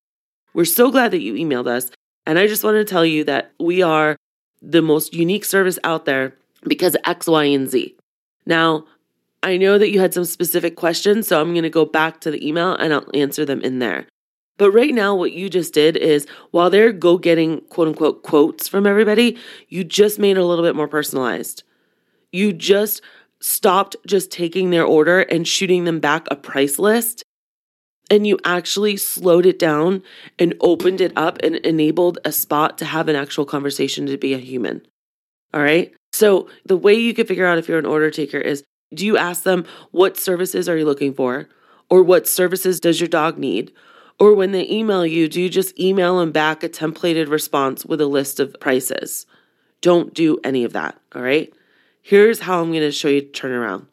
We're 0.52 0.64
so 0.64 0.90
glad 0.90 1.12
that 1.12 1.22
you 1.22 1.34
emailed 1.34 1.68
us. 1.68 1.90
And 2.26 2.38
I 2.38 2.46
just 2.46 2.64
want 2.64 2.76
to 2.76 2.84
tell 2.84 3.04
you 3.04 3.24
that 3.24 3.52
we 3.58 3.82
are 3.82 4.16
the 4.60 4.82
most 4.82 5.14
unique 5.14 5.44
service 5.44 5.78
out 5.84 6.04
there 6.04 6.36
because 6.64 6.96
X, 7.04 7.26
Y, 7.26 7.44
and 7.44 7.68
Z. 7.68 7.96
Now, 8.44 8.84
I 9.42 9.56
know 9.56 9.78
that 9.78 9.90
you 9.90 10.00
had 10.00 10.12
some 10.12 10.24
specific 10.24 10.76
questions, 10.76 11.28
so 11.28 11.40
I'm 11.40 11.52
going 11.52 11.62
to 11.62 11.70
go 11.70 11.86
back 11.86 12.20
to 12.20 12.30
the 12.30 12.46
email 12.46 12.74
and 12.74 12.92
I'll 12.92 13.08
answer 13.14 13.44
them 13.44 13.62
in 13.62 13.78
there. 13.78 14.06
But 14.60 14.72
right 14.72 14.92
now, 14.92 15.14
what 15.14 15.32
you 15.32 15.48
just 15.48 15.72
did 15.72 15.96
is 15.96 16.26
while 16.50 16.68
they're 16.68 16.92
go 16.92 17.16
getting 17.16 17.62
quote 17.70 17.88
unquote 17.88 18.22
quotes 18.22 18.68
from 18.68 18.86
everybody, 18.86 19.38
you 19.70 19.84
just 19.84 20.18
made 20.18 20.36
it 20.36 20.40
a 20.40 20.44
little 20.44 20.62
bit 20.62 20.76
more 20.76 20.86
personalized. 20.86 21.62
You 22.30 22.52
just 22.52 23.00
stopped 23.40 23.96
just 24.06 24.30
taking 24.30 24.68
their 24.68 24.84
order 24.84 25.20
and 25.20 25.48
shooting 25.48 25.84
them 25.84 25.98
back 25.98 26.26
a 26.30 26.36
price 26.36 26.78
list. 26.78 27.24
And 28.10 28.26
you 28.26 28.38
actually 28.44 28.98
slowed 28.98 29.46
it 29.46 29.58
down 29.58 30.02
and 30.38 30.52
opened 30.60 31.00
it 31.00 31.14
up 31.16 31.38
and 31.42 31.56
enabled 31.56 32.18
a 32.26 32.30
spot 32.30 32.76
to 32.78 32.84
have 32.84 33.08
an 33.08 33.16
actual 33.16 33.46
conversation 33.46 34.04
to 34.08 34.18
be 34.18 34.34
a 34.34 34.38
human. 34.38 34.82
All 35.54 35.62
right. 35.62 35.90
So, 36.12 36.50
the 36.66 36.76
way 36.76 36.92
you 36.92 37.14
can 37.14 37.26
figure 37.26 37.46
out 37.46 37.56
if 37.56 37.66
you're 37.66 37.78
an 37.78 37.86
order 37.86 38.10
taker 38.10 38.36
is 38.36 38.62
do 38.92 39.06
you 39.06 39.16
ask 39.16 39.42
them, 39.42 39.64
what 39.90 40.18
services 40.18 40.68
are 40.68 40.76
you 40.76 40.84
looking 40.84 41.14
for? 41.14 41.48
Or 41.88 42.02
what 42.02 42.28
services 42.28 42.78
does 42.78 43.00
your 43.00 43.08
dog 43.08 43.38
need? 43.38 43.72
Or 44.20 44.34
when 44.34 44.52
they 44.52 44.68
email 44.68 45.06
you, 45.06 45.28
do 45.28 45.40
you 45.40 45.48
just 45.48 45.80
email 45.80 46.18
them 46.18 46.30
back 46.30 46.62
a 46.62 46.68
templated 46.68 47.30
response 47.30 47.86
with 47.86 48.02
a 48.02 48.06
list 48.06 48.38
of 48.38 48.54
prices? 48.60 49.24
Don't 49.80 50.12
do 50.12 50.38
any 50.44 50.62
of 50.62 50.74
that. 50.74 51.00
All 51.14 51.22
right. 51.22 51.50
Here's 52.02 52.40
how 52.40 52.60
I'm 52.60 52.70
going 52.70 52.82
to 52.82 52.92
show 52.92 53.08
you 53.08 53.22
turn 53.22 53.50
around. 53.50 53.86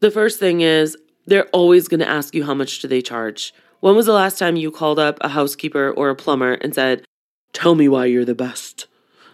The 0.00 0.10
first 0.10 0.40
thing 0.40 0.62
is 0.62 0.96
they're 1.26 1.48
always 1.52 1.88
going 1.88 2.00
to 2.00 2.08
ask 2.08 2.34
you 2.34 2.44
how 2.44 2.54
much 2.54 2.80
do 2.80 2.88
they 2.88 3.02
charge. 3.02 3.52
When 3.80 3.94
was 3.94 4.06
the 4.06 4.12
last 4.12 4.38
time 4.38 4.56
you 4.56 4.70
called 4.70 4.98
up 4.98 5.18
a 5.20 5.28
housekeeper 5.28 5.90
or 5.90 6.08
a 6.08 6.16
plumber 6.16 6.54
and 6.54 6.74
said, 6.74 7.04
Tell 7.52 7.74
me 7.74 7.86
why 7.86 8.06
you're 8.06 8.24
the 8.24 8.34
best? 8.34 8.86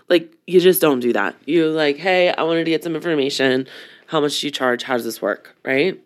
Like, 0.09 0.35
you 0.47 0.61
just 0.61 0.81
don't 0.81 1.01
do 1.01 1.13
that. 1.13 1.37
You're 1.47 1.69
like, 1.69 1.99
Hey, 1.99 2.31
I 2.33 2.43
wanted 2.43 2.65
to 2.65 2.71
get 2.71 2.83
some 2.83 2.97
information. 2.97 3.69
How 4.09 4.21
much 4.21 4.41
do 4.41 4.49
you 4.49 4.51
charge? 4.51 4.83
How 4.83 4.95
does 4.95 5.05
this 5.05 5.23
work? 5.23 5.57
Right? 5.65 6.03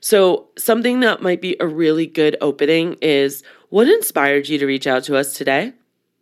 So, 0.00 0.48
something 0.58 1.00
that 1.00 1.22
might 1.22 1.40
be 1.40 1.56
a 1.60 1.66
really 1.66 2.06
good 2.06 2.36
opening 2.40 2.96
is 3.00 3.42
what 3.70 3.88
inspired 3.88 4.48
you 4.48 4.58
to 4.58 4.66
reach 4.66 4.86
out 4.86 5.04
to 5.04 5.16
us 5.16 5.34
today? 5.34 5.72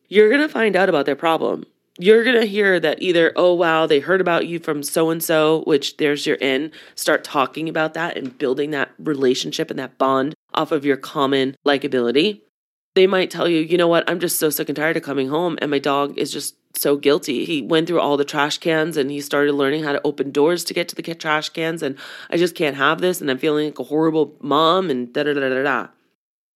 You're 0.09 0.29
going 0.29 0.41
to 0.41 0.49
find 0.49 0.77
out 0.77 0.89
about 0.89 1.07
their 1.07 1.17
problem. 1.17 1.65
You're 1.99 2.25
going 2.25 2.41
to 2.41 2.47
hear 2.47 2.81
that 2.81 3.01
either, 3.01 3.33
oh, 3.37 3.55
wow, 3.55 3.87
they 3.87 4.01
heard 4.01 4.21
about 4.21 4.47
you 4.49 4.59
from 4.59 4.83
so 4.83 5.11
and 5.11 5.23
so, 5.23 5.63
which 5.65 5.97
there's 5.99 6.27
your 6.27 6.37
in. 6.37 6.73
Start 6.97 7.23
talking 7.23 7.69
about 7.69 7.95
that 7.95 8.17
and 8.17 8.37
building 8.37 8.71
that 8.73 8.91
relationship 8.99 9.71
and 9.71 9.79
that 9.79 9.97
bond 9.97 10.35
off 10.55 10.73
of 10.73 10.85
your 10.85 10.97
common 10.97 11.57
likability. 11.65 12.41
They 12.95 13.07
might 13.07 13.31
tell 13.31 13.49
you, 13.49 13.61
you 13.61 13.77
know 13.77 13.89
what, 13.89 14.09
I'm 14.09 14.21
just 14.21 14.39
so 14.39 14.51
sick 14.51 14.69
and 14.69 14.77
tired 14.77 14.97
of 14.97 15.03
coming 15.03 15.29
home, 15.29 15.59
and 15.61 15.71
my 15.71 15.79
dog 15.79 16.19
is 16.19 16.33
just 16.33 16.57
so 16.77 16.97
guilty. 16.97 17.45
He 17.45 17.63
went 17.63 17.87
through 17.87 18.01
all 18.01 18.17
the 18.17 18.25
trash 18.25 18.59
cans 18.59 18.97
and 18.97 19.11
he 19.11 19.21
started 19.21 19.55
learning 19.55 19.85
how 19.85 19.93
to 19.93 20.01
open 20.05 20.31
doors 20.31 20.65
to 20.65 20.75
get 20.75 20.89
to 20.89 20.95
the 20.95 21.15
trash 21.15 21.49
cans. 21.51 21.83
And 21.83 21.97
I 22.31 22.37
just 22.37 22.55
can't 22.55 22.77
have 22.77 23.01
this. 23.01 23.21
And 23.21 23.31
I'm 23.31 23.39
feeling 23.39 23.67
like 23.67 23.79
a 23.79 23.85
horrible 23.85 24.35
mom 24.41 24.91
and 24.91 25.13
da 25.13 25.23
da 25.23 25.35
da 25.35 25.49
da 25.49 25.63
da. 25.63 25.89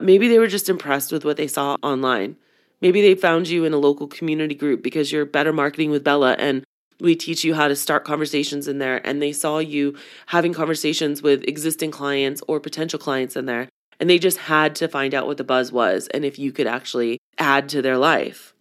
Maybe 0.01 0.29
they 0.29 0.39
were 0.39 0.47
just 0.47 0.69
impressed 0.69 1.13
with 1.13 1.25
what 1.25 1.37
they 1.37 1.47
saw 1.47 1.77
online. 1.83 2.37
Maybe 2.81 3.01
they 3.01 3.15
found 3.15 3.49
you 3.49 3.65
in 3.65 3.73
a 3.73 3.79
local 3.79 4.07
community 4.07 4.55
group 4.55 4.83
because 4.83 5.11
you're 5.11 5.25
better 5.25 5.53
marketing 5.53 5.91
with 5.91 6.05
Bella 6.05 6.37
and 6.39 6.65
we 7.01 7.17
teach 7.17 7.45
you 7.45 7.55
how 7.55 7.69
to 7.69 7.77
start 7.77 8.05
conversations 8.05 8.69
in 8.69 8.79
there. 8.79 9.05
And 9.07 9.21
they 9.21 9.33
saw 9.33 9.59
you 9.59 9.97
having 10.27 10.53
conversations 10.53 11.23
with 11.23 11.45
existing 11.45 11.91
clients 11.91 12.43
or 12.47 12.61
potential 12.61 12.99
clients 12.99 13.37
in 13.37 13.47
there. 13.47 13.69
And 14.01 14.09
they 14.09 14.19
just 14.19 14.39
had 14.39 14.77
to 14.77 14.89
find 14.89 15.15
out 15.15 15.27
what 15.27 15.39
the 15.39 15.45
buzz 15.45 15.73
was 15.73 16.07
and 16.09 16.25
if 16.25 16.39
you 16.39 16.53
could 16.53 16.69
actually 16.69 17.19
add 17.37 17.69
to 17.71 17.83
their 17.83 17.99
life. 17.99 18.55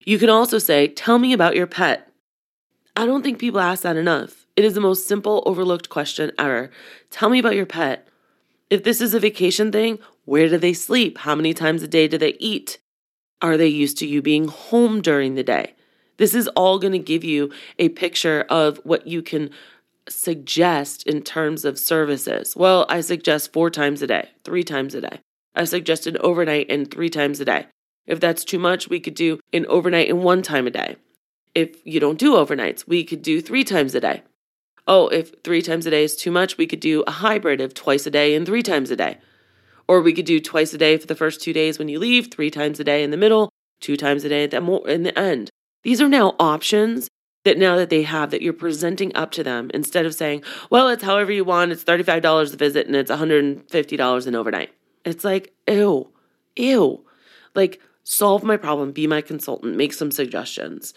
You 0.00 0.18
can 0.18 0.30
also 0.30 0.58
say, 0.58 0.88
Tell 0.88 1.18
me 1.18 1.32
about 1.32 1.56
your 1.56 1.66
pet. 1.66 2.10
I 2.96 3.06
don't 3.06 3.22
think 3.22 3.38
people 3.38 3.60
ask 3.60 3.82
that 3.82 3.96
enough. 3.96 4.46
It 4.56 4.64
is 4.64 4.74
the 4.74 4.80
most 4.80 5.06
simple, 5.06 5.42
overlooked 5.46 5.88
question 5.88 6.32
ever. 6.38 6.70
Tell 7.10 7.30
me 7.30 7.38
about 7.38 7.54
your 7.54 7.66
pet. 7.66 8.08
If 8.68 8.84
this 8.84 9.00
is 9.00 9.14
a 9.14 9.20
vacation 9.20 9.72
thing, 9.72 9.98
where 10.24 10.48
do 10.48 10.58
they 10.58 10.72
sleep? 10.72 11.18
How 11.18 11.34
many 11.34 11.54
times 11.54 11.82
a 11.82 11.88
day 11.88 12.08
do 12.08 12.18
they 12.18 12.34
eat? 12.38 12.78
Are 13.42 13.56
they 13.56 13.68
used 13.68 13.98
to 13.98 14.06
you 14.06 14.22
being 14.22 14.48
home 14.48 15.00
during 15.00 15.34
the 15.34 15.42
day? 15.42 15.74
This 16.18 16.34
is 16.34 16.48
all 16.48 16.78
going 16.78 16.92
to 16.92 16.98
give 16.98 17.24
you 17.24 17.50
a 17.78 17.88
picture 17.88 18.44
of 18.50 18.78
what 18.84 19.06
you 19.06 19.22
can 19.22 19.50
suggest 20.08 21.06
in 21.06 21.22
terms 21.22 21.64
of 21.64 21.78
services. 21.78 22.54
Well, 22.54 22.84
I 22.88 23.00
suggest 23.00 23.52
four 23.52 23.70
times 23.70 24.02
a 24.02 24.06
day, 24.06 24.28
three 24.44 24.62
times 24.62 24.94
a 24.94 25.00
day. 25.00 25.20
I 25.54 25.64
suggest 25.64 26.06
an 26.06 26.18
overnight 26.20 26.66
and 26.68 26.90
three 26.90 27.08
times 27.08 27.40
a 27.40 27.44
day. 27.44 27.66
If 28.06 28.20
that's 28.20 28.44
too 28.44 28.58
much, 28.58 28.88
we 28.88 29.00
could 29.00 29.14
do 29.14 29.40
an 29.52 29.66
overnight 29.66 30.08
and 30.08 30.22
one 30.22 30.42
time 30.42 30.66
a 30.66 30.70
day. 30.70 30.96
If 31.54 31.84
you 31.84 32.00
don't 32.00 32.18
do 32.18 32.34
overnights, 32.34 32.86
we 32.86 33.04
could 33.04 33.22
do 33.22 33.40
three 33.40 33.64
times 33.64 33.94
a 33.94 34.00
day. 34.00 34.22
Oh, 34.86 35.08
if 35.08 35.32
three 35.44 35.62
times 35.62 35.86
a 35.86 35.90
day 35.90 36.04
is 36.04 36.16
too 36.16 36.30
much, 36.30 36.56
we 36.56 36.66
could 36.66 36.80
do 36.80 37.02
a 37.06 37.10
hybrid 37.10 37.60
of 37.60 37.74
twice 37.74 38.06
a 38.06 38.10
day 38.10 38.34
and 38.34 38.46
three 38.46 38.62
times 38.62 38.90
a 38.90 38.96
day. 38.96 39.18
Or 39.86 40.00
we 40.00 40.12
could 40.12 40.24
do 40.24 40.40
twice 40.40 40.72
a 40.72 40.78
day 40.78 40.96
for 40.96 41.06
the 41.06 41.14
first 41.14 41.40
two 41.40 41.52
days 41.52 41.78
when 41.78 41.88
you 41.88 41.98
leave, 41.98 42.30
three 42.30 42.50
times 42.50 42.80
a 42.80 42.84
day 42.84 43.02
in 43.02 43.10
the 43.10 43.16
middle, 43.16 43.50
two 43.80 43.96
times 43.96 44.24
a 44.24 44.28
day 44.28 44.44
at 44.44 44.50
the 44.50 44.60
mo- 44.60 44.84
in 44.84 45.02
the 45.02 45.16
end. 45.18 45.50
These 45.82 46.00
are 46.00 46.08
now 46.08 46.34
options 46.38 47.08
that 47.44 47.58
now 47.58 47.76
that 47.76 47.90
they 47.90 48.02
have 48.02 48.30
that 48.30 48.42
you're 48.42 48.52
presenting 48.52 49.14
up 49.16 49.30
to 49.32 49.42
them 49.42 49.70
instead 49.72 50.06
of 50.06 50.14
saying, 50.14 50.42
well, 50.68 50.88
it's 50.88 51.02
however 51.02 51.32
you 51.32 51.44
want, 51.44 51.72
it's 51.72 51.84
$35 51.84 52.52
a 52.52 52.56
visit 52.56 52.86
and 52.86 52.94
it's 52.94 53.10
$150 53.10 54.26
an 54.26 54.34
overnight. 54.34 54.70
It's 55.04 55.24
like, 55.24 55.54
ew, 55.66 56.10
ew. 56.56 57.04
Like, 57.54 57.80
solve 58.10 58.42
my 58.42 58.56
problem, 58.56 58.90
be 58.90 59.06
my 59.06 59.20
consultant, 59.20 59.76
make 59.76 59.92
some 59.92 60.10
suggestions. 60.10 60.94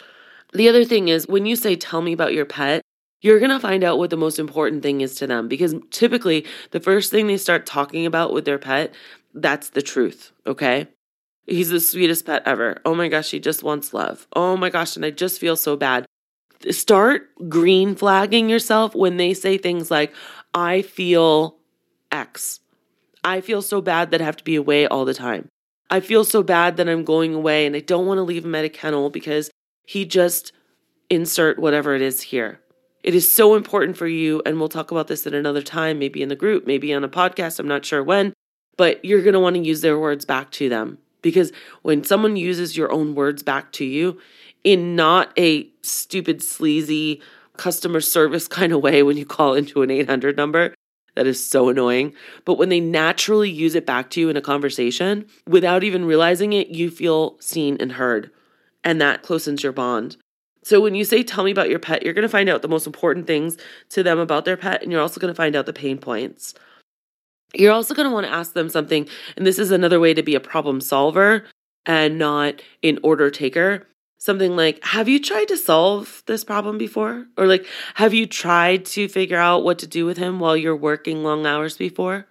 The 0.51 0.67
other 0.67 0.83
thing 0.83 1.09
is 1.09 1.27
when 1.27 1.45
you 1.45 1.55
say, 1.55 1.75
tell 1.75 2.01
me 2.01 2.11
about 2.11 2.33
your 2.33 2.45
pet, 2.45 2.81
you're 3.21 3.37
going 3.39 3.51
to 3.51 3.59
find 3.59 3.83
out 3.83 3.99
what 3.99 4.09
the 4.09 4.17
most 4.17 4.39
important 4.39 4.81
thing 4.81 5.01
is 5.01 5.13
to 5.15 5.27
them 5.27 5.47
because 5.47 5.75
typically 5.91 6.45
the 6.71 6.79
first 6.79 7.11
thing 7.11 7.27
they 7.27 7.37
start 7.37 7.67
talking 7.67 8.07
about 8.07 8.33
with 8.33 8.45
their 8.45 8.57
pet, 8.57 8.95
that's 9.35 9.69
the 9.69 9.81
truth, 9.83 10.31
okay? 10.47 10.87
He's 11.45 11.69
the 11.69 11.79
sweetest 11.79 12.25
pet 12.25 12.41
ever. 12.47 12.81
Oh 12.83 12.95
my 12.95 13.09
gosh, 13.09 13.29
he 13.29 13.39
just 13.39 13.61
wants 13.61 13.93
love. 13.93 14.27
Oh 14.35 14.57
my 14.57 14.71
gosh, 14.71 14.95
and 14.95 15.05
I 15.05 15.11
just 15.11 15.39
feel 15.39 15.55
so 15.55 15.75
bad. 15.75 16.07
Start 16.71 17.29
green 17.47 17.95
flagging 17.95 18.49
yourself 18.49 18.95
when 18.95 19.17
they 19.17 19.35
say 19.35 19.59
things 19.59 19.91
like, 19.91 20.13
I 20.55 20.81
feel 20.81 21.57
X. 22.11 22.59
I 23.23 23.41
feel 23.41 23.61
so 23.61 23.81
bad 23.81 24.11
that 24.11 24.21
I 24.21 24.25
have 24.25 24.37
to 24.37 24.43
be 24.43 24.55
away 24.55 24.87
all 24.87 25.05
the 25.05 25.13
time. 25.13 25.47
I 25.93 25.99
feel 25.99 26.23
so 26.23 26.41
bad 26.41 26.77
that 26.77 26.89
I'm 26.89 27.03
going 27.03 27.35
away 27.35 27.67
and 27.67 27.75
I 27.75 27.79
don't 27.79 28.07
want 28.07 28.17
to 28.17 28.23
leave 28.23 28.45
him 28.45 28.55
at 28.55 28.65
a 28.65 28.69
kennel 28.69 29.11
because 29.11 29.51
he 29.85 30.05
just 30.05 30.51
insert 31.07 31.59
whatever 31.59 31.93
it 31.93 32.01
is 32.01 32.19
here. 32.19 32.59
It 33.03 33.13
is 33.13 33.31
so 33.31 33.53
important 33.53 33.95
for 33.95 34.07
you, 34.07 34.41
and 34.43 34.57
we'll 34.57 34.69
talk 34.69 34.89
about 34.89 35.07
this 35.07 35.27
at 35.27 35.35
another 35.35 35.61
time, 35.61 35.99
maybe 35.99 36.23
in 36.23 36.29
the 36.29 36.35
group, 36.35 36.65
maybe 36.65 36.91
on 36.95 37.03
a 37.03 37.09
podcast, 37.09 37.59
I'm 37.59 37.67
not 37.67 37.85
sure 37.85 38.01
when, 38.03 38.33
but 38.75 39.05
you're 39.05 39.21
going 39.21 39.35
to 39.35 39.39
want 39.39 39.55
to 39.55 39.61
use 39.61 39.81
their 39.81 39.99
words 39.99 40.25
back 40.25 40.49
to 40.53 40.67
them. 40.67 40.97
Because 41.21 41.51
when 41.83 42.03
someone 42.03 42.37
uses 42.37 42.75
your 42.75 42.91
own 42.91 43.13
words 43.13 43.43
back 43.43 43.71
to 43.73 43.85
you 43.85 44.19
in 44.63 44.95
not 44.95 45.31
a 45.37 45.69
stupid, 45.83 46.41
sleazy 46.41 47.21
customer 47.57 48.01
service 48.01 48.47
kind 48.59 48.73
of 48.73 48.81
way 48.81 49.03
when 49.03 49.15
you 49.15 49.27
call 49.27 49.53
into 49.53 49.83
an 49.83 49.91
800 49.91 50.37
number, 50.37 50.73
that 51.15 51.27
is 51.27 51.43
so 51.43 51.69
annoying. 51.69 52.13
But 52.45 52.57
when 52.57 52.69
they 52.69 52.79
naturally 52.79 53.49
use 53.49 53.75
it 53.75 53.85
back 53.85 54.09
to 54.11 54.19
you 54.19 54.29
in 54.29 54.37
a 54.37 54.41
conversation 54.41 55.25
without 55.47 55.83
even 55.83 56.05
realizing 56.05 56.53
it, 56.53 56.69
you 56.69 56.89
feel 56.89 57.37
seen 57.39 57.77
and 57.79 57.93
heard. 57.93 58.31
And 58.83 58.99
that 59.01 59.23
closens 59.23 59.63
your 59.63 59.71
bond. 59.71 60.17
So 60.63 60.79
when 60.79 60.95
you 60.95 61.03
say, 61.03 61.23
tell 61.23 61.43
me 61.43 61.51
about 61.51 61.69
your 61.69 61.79
pet, 61.79 62.03
you're 62.03 62.13
going 62.13 62.23
to 62.23 62.29
find 62.29 62.49
out 62.49 62.61
the 62.61 62.69
most 62.69 62.87
important 62.87 63.27
things 63.27 63.57
to 63.89 64.01
them 64.01 64.17
about 64.17 64.45
their 64.45 64.57
pet, 64.57 64.81
and 64.81 64.91
you're 64.91 65.01
also 65.01 65.19
going 65.19 65.33
to 65.33 65.37
find 65.37 65.55
out 65.55 65.65
the 65.65 65.73
pain 65.73 65.97
points. 65.97 66.53
You're 67.53 67.73
also 67.73 67.93
going 67.93 68.07
to 68.07 68.13
want 68.13 68.25
to 68.25 68.33
ask 68.33 68.53
them 68.53 68.69
something, 68.69 69.07
and 69.35 69.45
this 69.45 69.59
is 69.59 69.71
another 69.71 69.99
way 69.99 70.13
to 70.13 70.23
be 70.23 70.35
a 70.35 70.39
problem 70.39 70.79
solver 70.79 71.43
and 71.85 72.17
not 72.17 72.61
an 72.81 72.97
order 73.03 73.29
taker. 73.29 73.87
Something 74.23 74.55
like, 74.55 74.81
have 74.85 75.09
you 75.09 75.19
tried 75.19 75.49
to 75.49 75.57
solve 75.57 76.23
this 76.27 76.45
problem 76.45 76.77
before? 76.77 77.25
Or 77.37 77.45
like, 77.45 77.65
have 77.95 78.13
you 78.13 78.25
tried 78.25 78.85
to 78.85 79.09
figure 79.09 79.37
out 79.37 79.65
what 79.65 79.79
to 79.79 79.85
do 79.85 80.05
with 80.05 80.15
him 80.15 80.39
while 80.39 80.55
you're 80.55 80.77
working 80.77 81.23
long 81.23 81.45
hours 81.45 81.75
before? 81.75 82.27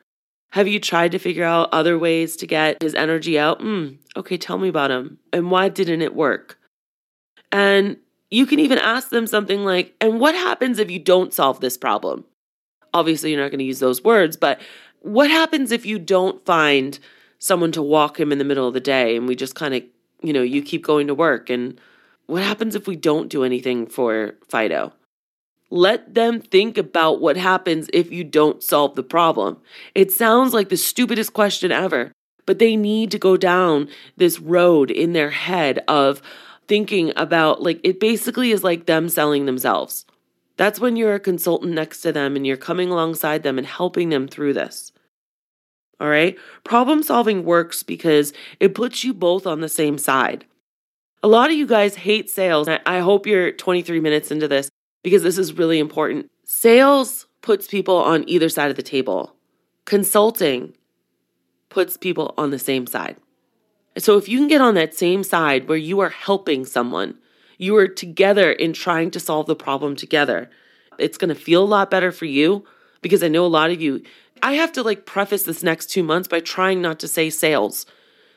Have 0.52 0.66
you 0.66 0.80
tried 0.80 1.12
to 1.12 1.18
figure 1.18 1.44
out 1.44 1.68
other 1.70 1.98
ways 1.98 2.34
to 2.36 2.46
get 2.46 2.82
his 2.82 2.94
energy 2.94 3.38
out? 3.38 3.60
Hmm, 3.60 3.96
okay, 4.16 4.38
tell 4.38 4.56
me 4.56 4.70
about 4.70 4.90
him. 4.90 5.18
And 5.34 5.50
why 5.50 5.68
didn't 5.68 6.00
it 6.00 6.14
work? 6.16 6.58
And 7.52 7.98
you 8.30 8.46
can 8.46 8.58
even 8.58 8.78
ask 8.78 9.10
them 9.10 9.26
something 9.26 9.62
like, 9.62 9.94
and 10.00 10.18
what 10.18 10.34
happens 10.34 10.78
if 10.78 10.90
you 10.90 10.98
don't 10.98 11.34
solve 11.34 11.60
this 11.60 11.76
problem? 11.76 12.24
Obviously, 12.94 13.32
you're 13.32 13.42
not 13.42 13.50
going 13.50 13.58
to 13.58 13.66
use 13.66 13.80
those 13.80 14.02
words, 14.02 14.38
but 14.38 14.62
what 15.00 15.30
happens 15.30 15.70
if 15.70 15.84
you 15.84 15.98
don't 15.98 16.42
find 16.46 16.98
someone 17.38 17.72
to 17.72 17.82
walk 17.82 18.18
him 18.18 18.32
in 18.32 18.38
the 18.38 18.44
middle 18.44 18.66
of 18.66 18.72
the 18.72 18.80
day 18.80 19.14
and 19.14 19.28
we 19.28 19.36
just 19.36 19.54
kind 19.54 19.74
of, 19.74 19.82
you 20.22 20.32
know, 20.32 20.42
you 20.42 20.62
keep 20.62 20.84
going 20.84 21.06
to 21.06 21.14
work? 21.14 21.50
And 21.50 21.80
what 22.26 22.42
happens 22.42 22.74
if 22.74 22.86
we 22.86 22.96
don't 22.96 23.28
do 23.28 23.44
anything 23.44 23.86
for 23.86 24.34
Fido? 24.48 24.92
Let 25.70 26.14
them 26.14 26.40
think 26.40 26.76
about 26.76 27.20
what 27.20 27.36
happens 27.36 27.88
if 27.92 28.12
you 28.12 28.24
don't 28.24 28.62
solve 28.62 28.94
the 28.94 29.02
problem. 29.02 29.58
It 29.94 30.12
sounds 30.12 30.52
like 30.52 30.68
the 30.68 30.76
stupidest 30.76 31.32
question 31.32 31.72
ever, 31.72 32.12
but 32.44 32.58
they 32.58 32.76
need 32.76 33.10
to 33.12 33.18
go 33.18 33.36
down 33.36 33.88
this 34.16 34.38
road 34.38 34.90
in 34.90 35.12
their 35.12 35.30
head 35.30 35.82
of, 35.88 36.20
thinking 36.68 37.12
about 37.16 37.62
like 37.62 37.80
it 37.84 38.00
basically 38.00 38.50
is 38.50 38.64
like 38.64 38.86
them 38.86 39.08
selling 39.08 39.46
themselves. 39.46 40.06
That's 40.56 40.80
when 40.80 40.96
you're 40.96 41.14
a 41.14 41.20
consultant 41.20 41.72
next 41.72 42.00
to 42.02 42.12
them 42.12 42.36
and 42.36 42.46
you're 42.46 42.56
coming 42.56 42.90
alongside 42.90 43.42
them 43.42 43.58
and 43.58 43.66
helping 43.66 44.10
them 44.10 44.28
through 44.28 44.54
this. 44.54 44.92
All 46.02 46.08
right? 46.08 46.36
Problem 46.64 47.04
solving 47.04 47.44
works 47.44 47.84
because 47.84 48.32
it 48.58 48.74
puts 48.74 49.04
you 49.04 49.14
both 49.14 49.46
on 49.46 49.60
the 49.60 49.68
same 49.68 49.98
side. 49.98 50.44
A 51.22 51.28
lot 51.28 51.48
of 51.48 51.56
you 51.56 51.64
guys 51.64 51.94
hate 51.94 52.28
sales. 52.28 52.68
I 52.68 52.98
hope 52.98 53.24
you're 53.24 53.52
23 53.52 54.00
minutes 54.00 54.32
into 54.32 54.48
this 54.48 54.68
because 55.04 55.22
this 55.22 55.38
is 55.38 55.52
really 55.52 55.78
important. 55.78 56.28
Sales 56.44 57.26
puts 57.40 57.68
people 57.68 57.98
on 57.98 58.28
either 58.28 58.48
side 58.48 58.68
of 58.68 58.76
the 58.76 58.82
table. 58.82 59.36
Consulting 59.84 60.74
puts 61.68 61.96
people 61.96 62.34
on 62.36 62.50
the 62.50 62.58
same 62.58 62.88
side. 62.88 63.16
So 63.96 64.18
if 64.18 64.28
you 64.28 64.38
can 64.38 64.48
get 64.48 64.60
on 64.60 64.74
that 64.74 64.94
same 64.94 65.22
side 65.22 65.68
where 65.68 65.78
you 65.78 66.00
are 66.00 66.08
helping 66.08 66.64
someone, 66.64 67.16
you 67.58 67.76
are 67.76 67.86
together 67.86 68.50
in 68.50 68.72
trying 68.72 69.12
to 69.12 69.20
solve 69.20 69.46
the 69.46 69.54
problem 69.54 69.94
together, 69.94 70.50
it's 70.98 71.16
going 71.16 71.28
to 71.28 71.40
feel 71.40 71.62
a 71.62 71.64
lot 71.64 71.92
better 71.92 72.10
for 72.10 72.24
you 72.24 72.64
because 73.02 73.22
I 73.22 73.28
know 73.28 73.44
a 73.44 73.46
lot 73.46 73.70
of 73.70 73.80
you. 73.80 74.02
I 74.42 74.54
have 74.54 74.72
to 74.72 74.82
like 74.82 75.06
preface 75.06 75.44
this 75.44 75.62
next 75.62 75.86
two 75.86 76.02
months 76.02 76.28
by 76.28 76.40
trying 76.40 76.82
not 76.82 76.98
to 77.00 77.08
say 77.08 77.30
sales 77.30 77.86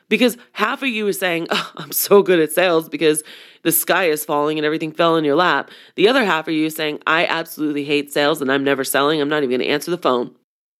because 0.08 0.36
half 0.52 0.82
of 0.82 0.88
you 0.88 1.06
is 1.08 1.18
saying, 1.18 1.48
oh, 1.50 1.72
I'm 1.76 1.92
so 1.92 2.22
good 2.22 2.38
at 2.40 2.52
sales 2.52 2.88
because 2.88 3.22
the 3.62 3.72
sky 3.72 4.04
is 4.04 4.24
falling 4.24 4.58
and 4.58 4.64
everything 4.64 4.92
fell 4.92 5.16
in 5.16 5.24
your 5.24 5.34
lap. 5.34 5.70
The 5.96 6.08
other 6.08 6.24
half 6.24 6.46
of 6.48 6.54
you 6.54 6.66
is 6.66 6.76
saying, 6.76 7.02
I 7.06 7.26
absolutely 7.26 7.84
hate 7.84 8.12
sales 8.12 8.40
and 8.40 8.50
I'm 8.50 8.64
never 8.64 8.84
selling. 8.84 9.20
I'm 9.20 9.28
not 9.28 9.38
even 9.38 9.50
going 9.50 9.60
to 9.60 9.66
answer 9.66 9.90
the 9.90 9.98
phone. 9.98 10.34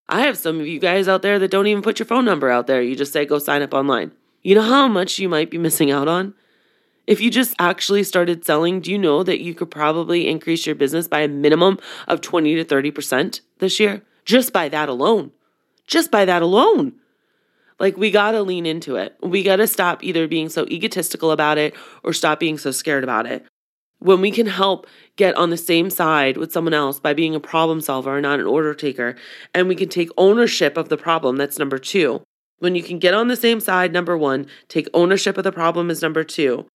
I 0.08 0.20
have 0.20 0.38
some 0.38 0.60
of 0.60 0.66
you 0.68 0.78
guys 0.78 1.08
out 1.08 1.22
there 1.22 1.40
that 1.40 1.50
don't 1.50 1.66
even 1.66 1.82
put 1.82 1.98
your 1.98 2.06
phone 2.06 2.24
number 2.24 2.48
out 2.48 2.68
there. 2.68 2.80
You 2.80 2.94
just 2.94 3.12
say, 3.12 3.26
go 3.26 3.40
sign 3.40 3.62
up 3.62 3.74
online. 3.74 4.12
You 4.42 4.54
know 4.54 4.62
how 4.62 4.86
much 4.86 5.18
you 5.18 5.28
might 5.28 5.50
be 5.50 5.58
missing 5.58 5.90
out 5.90 6.06
on? 6.06 6.34
If 7.08 7.20
you 7.20 7.30
just 7.30 7.54
actually 7.58 8.04
started 8.04 8.44
selling, 8.44 8.80
do 8.80 8.92
you 8.92 8.98
know 8.98 9.24
that 9.24 9.40
you 9.40 9.54
could 9.54 9.70
probably 9.70 10.28
increase 10.28 10.66
your 10.66 10.76
business 10.76 11.08
by 11.08 11.20
a 11.20 11.28
minimum 11.28 11.78
of 12.06 12.20
20 12.20 12.54
to 12.56 12.64
30% 12.64 13.40
this 13.58 13.80
year? 13.80 14.02
Just 14.26 14.52
by 14.52 14.68
that 14.68 14.90
alone. 14.90 15.32
Just 15.86 16.10
by 16.10 16.26
that 16.26 16.42
alone. 16.42 16.92
Like, 17.78 17.96
we 17.96 18.10
gotta 18.10 18.42
lean 18.42 18.66
into 18.66 18.96
it. 18.96 19.16
We 19.22 19.42
gotta 19.42 19.66
stop 19.66 20.02
either 20.02 20.26
being 20.26 20.48
so 20.48 20.66
egotistical 20.66 21.30
about 21.30 21.58
it 21.58 21.74
or 22.02 22.12
stop 22.12 22.40
being 22.40 22.58
so 22.58 22.70
scared 22.70 23.04
about 23.04 23.26
it. 23.26 23.46
When 23.98 24.20
we 24.20 24.30
can 24.30 24.46
help 24.46 24.86
get 25.16 25.36
on 25.36 25.50
the 25.50 25.56
same 25.56 25.88
side 25.88 26.36
with 26.36 26.52
someone 26.52 26.74
else 26.74 27.00
by 27.00 27.14
being 27.14 27.34
a 27.34 27.40
problem 27.40 27.80
solver 27.80 28.16
and 28.16 28.22
not 28.22 28.40
an 28.40 28.46
order 28.46 28.74
taker, 28.74 29.16
and 29.54 29.68
we 29.68 29.74
can 29.74 29.88
take 29.88 30.10
ownership 30.18 30.76
of 30.76 30.88
the 30.88 30.98
problem, 30.98 31.36
that's 31.36 31.58
number 31.58 31.78
two. 31.78 32.22
When 32.58 32.74
you 32.74 32.82
can 32.82 32.98
get 32.98 33.14
on 33.14 33.28
the 33.28 33.36
same 33.36 33.60
side, 33.60 33.92
number 33.92 34.16
one, 34.16 34.46
take 34.68 34.88
ownership 34.92 35.38
of 35.38 35.44
the 35.44 35.52
problem 35.52 35.90
is 35.90 36.02
number 36.02 36.24
two. 36.24 36.66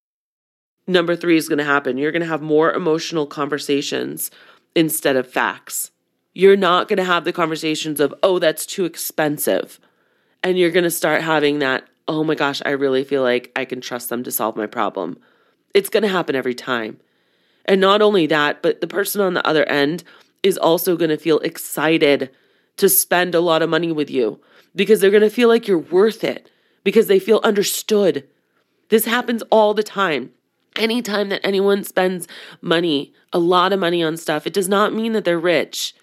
Number 0.87 1.17
three 1.17 1.37
is 1.37 1.49
to 1.59 1.65
happen. 1.65 1.99
You're 1.99 2.13
to 2.23 2.29
have 2.29 2.43
more 2.43 2.73
emotional 2.73 3.27
conversations 3.27 4.31
instead 4.75 5.17
of 5.17 5.31
facts. 5.31 5.91
You're 6.33 6.57
not 6.57 6.89
going 6.89 6.99
to 6.99 7.05
have 7.05 7.25
the 7.25 7.33
conversations 7.33 8.01
of, 8.01 8.15
oh, 8.23 8.39
that's 8.39 8.67
too 8.67 8.85
expensive. 8.85 9.81
And 10.43 10.59
you're 10.59 10.71
going 10.71 10.85
to 10.85 10.91
start 10.91 11.23
having 11.23 11.59
that, 11.59 11.89
oh 12.07 12.25
my 12.25 12.35
gosh, 12.35 12.63
I 12.65 12.71
really 12.71 13.05
feel 13.05 13.23
like 13.23 13.53
I 13.57 13.65
can 13.65 13.81
trust 13.81 14.09
them 14.09 14.23
to 14.25 14.31
solve 14.31 14.57
my 14.57 14.67
problem. 14.67 15.19
It's 15.75 15.91
going 15.91 16.03
to 16.03 16.09
happen 16.09 16.37
every 16.37 16.55
time. 16.55 16.99
And 17.65 17.81
not 17.81 18.03
only 18.03 18.27
that, 18.27 18.63
but 18.63 18.81
the 18.81 18.87
person 18.87 19.21
on 19.21 19.35
the 19.35 19.47
other 19.47 19.65
end 19.69 20.05
is 20.43 20.57
also 20.57 20.97
going 20.97 21.11
to 21.11 21.17
feel 21.17 21.39
excited 21.41 22.31
to 22.77 22.89
spend 22.89 23.35
a 23.35 23.41
lot 23.41 23.63
of 23.63 23.71
money 23.71 23.93
with 23.93 24.11
you 24.11 24.41
because 24.75 25.01
they're 25.01 25.11
going 25.11 25.23
to 25.23 25.31
feel 25.31 25.49
like 25.49 25.69
you're 25.69 25.79
worth 25.79 26.25
it 26.25 26.51
because 26.85 27.07
they 27.07 27.19
feel 27.19 27.41
understood. 27.45 28.27
This 28.89 29.05
happens 29.05 29.43
all 29.51 29.75
the 29.75 29.83
time. 29.83 30.31
Anytime 30.77 31.29
that 31.29 31.45
anyone 31.45 31.85
spends 31.85 32.27
money, 32.61 33.13
a 33.33 33.39
lot 33.39 33.73
of 33.73 33.81
money 33.81 34.03
on 34.03 34.17
stuff, 34.17 34.47
it 34.47 34.53
does 34.53 34.69
not 34.69 34.95
mean 34.95 35.13
that 35.13 35.25
they're 35.25 35.39
rich. 35.39 35.95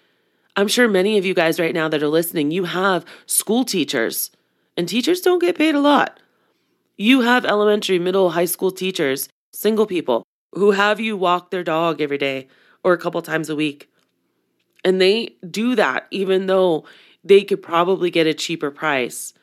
I'm 0.58 0.66
sure 0.66 0.88
many 0.88 1.16
of 1.16 1.24
you 1.24 1.34
guys 1.34 1.60
right 1.60 1.72
now 1.72 1.88
that 1.88 2.02
are 2.02 2.08
listening, 2.08 2.50
you 2.50 2.64
have 2.64 3.04
school 3.26 3.64
teachers, 3.64 4.32
and 4.76 4.88
teachers 4.88 5.20
don't 5.20 5.38
get 5.38 5.56
paid 5.56 5.76
a 5.76 5.80
lot. 5.80 6.18
You 6.96 7.20
have 7.20 7.44
elementary, 7.44 8.00
middle, 8.00 8.30
high 8.30 8.44
school 8.46 8.72
teachers, 8.72 9.28
single 9.52 9.86
people 9.86 10.24
who 10.56 10.72
have 10.72 10.98
you 10.98 11.16
walk 11.16 11.52
their 11.52 11.62
dog 11.62 12.00
every 12.00 12.18
day 12.18 12.48
or 12.82 12.92
a 12.92 12.98
couple 12.98 13.22
times 13.22 13.48
a 13.48 13.54
week. 13.54 13.88
And 14.84 15.00
they 15.00 15.36
do 15.48 15.76
that 15.76 16.08
even 16.10 16.46
though 16.46 16.86
they 17.22 17.44
could 17.44 17.62
probably 17.62 18.10
get 18.10 18.26
a 18.26 18.34
cheaper 18.34 18.72
price 18.72 19.34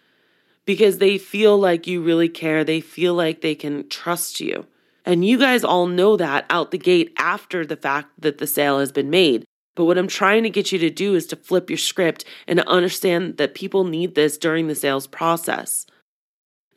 because 0.66 0.98
they 0.98 1.18
feel 1.18 1.58
like 1.58 1.88
you 1.88 2.02
really 2.02 2.28
care. 2.28 2.66
They 2.66 2.82
feel 2.82 3.14
like 3.14 3.40
they 3.40 3.56
can 3.56 3.88
trust 3.88 4.42
you. 4.42 4.68
And 5.06 5.24
you 5.26 5.40
guys 5.40 5.64
all 5.64 5.88
know 5.88 6.18
that 6.18 6.46
out 6.50 6.72
the 6.72 6.78
gate 6.78 7.14
after 7.18 7.66
the 7.66 7.78
fact 7.78 8.10
that 8.20 8.40
the 8.40 8.48
sale 8.48 8.80
has 8.80 8.92
been 8.92 9.10
made. 9.10 9.46
But 9.76 9.86
what 9.86 9.98
I'm 9.98 10.08
trying 10.08 10.44
to 10.44 10.50
get 10.50 10.72
you 10.72 10.80
to 10.80 10.90
do 10.90 11.16
is 11.16 11.28
to 11.28 11.36
flip 11.36 11.70
your 11.70 11.78
script 11.78 12.26
and 12.48 12.58
to 12.58 12.68
understand 12.68 13.38
that 13.38 13.56
people 13.56 13.84
need 13.84 14.16
this 14.16 14.38
during 14.38 14.68
the 14.68 14.76
sales 14.76 15.08
process. 15.08 15.86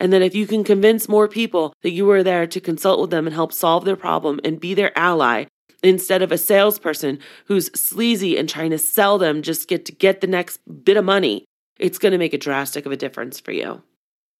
And 0.00 0.12
that 0.12 0.22
if 0.22 0.34
you 0.34 0.46
can 0.46 0.64
convince 0.64 1.08
more 1.08 1.28
people 1.28 1.72
that 1.82 1.92
you 1.92 2.08
are 2.10 2.22
there 2.22 2.46
to 2.46 2.60
consult 2.60 3.00
with 3.00 3.10
them 3.10 3.26
and 3.26 3.34
help 3.34 3.52
solve 3.52 3.84
their 3.84 3.96
problem 3.96 4.40
and 4.44 4.60
be 4.60 4.74
their 4.74 4.96
ally, 4.96 5.46
instead 5.82 6.22
of 6.22 6.32
a 6.32 6.38
salesperson 6.38 7.18
who's 7.46 7.66
sleazy 7.78 8.36
and 8.36 8.48
trying 8.48 8.70
to 8.70 8.78
sell 8.78 9.18
them 9.18 9.42
just 9.42 9.68
get 9.68 9.84
to 9.84 9.92
get 9.92 10.20
the 10.20 10.26
next 10.26 10.58
bit 10.84 10.96
of 10.96 11.04
money. 11.04 11.44
It's 11.78 11.98
going 11.98 12.12
to 12.12 12.18
make 12.18 12.34
a 12.34 12.38
drastic 12.38 12.86
of 12.86 12.92
a 12.92 12.96
difference 12.96 13.38
for 13.38 13.52
you. 13.52 13.82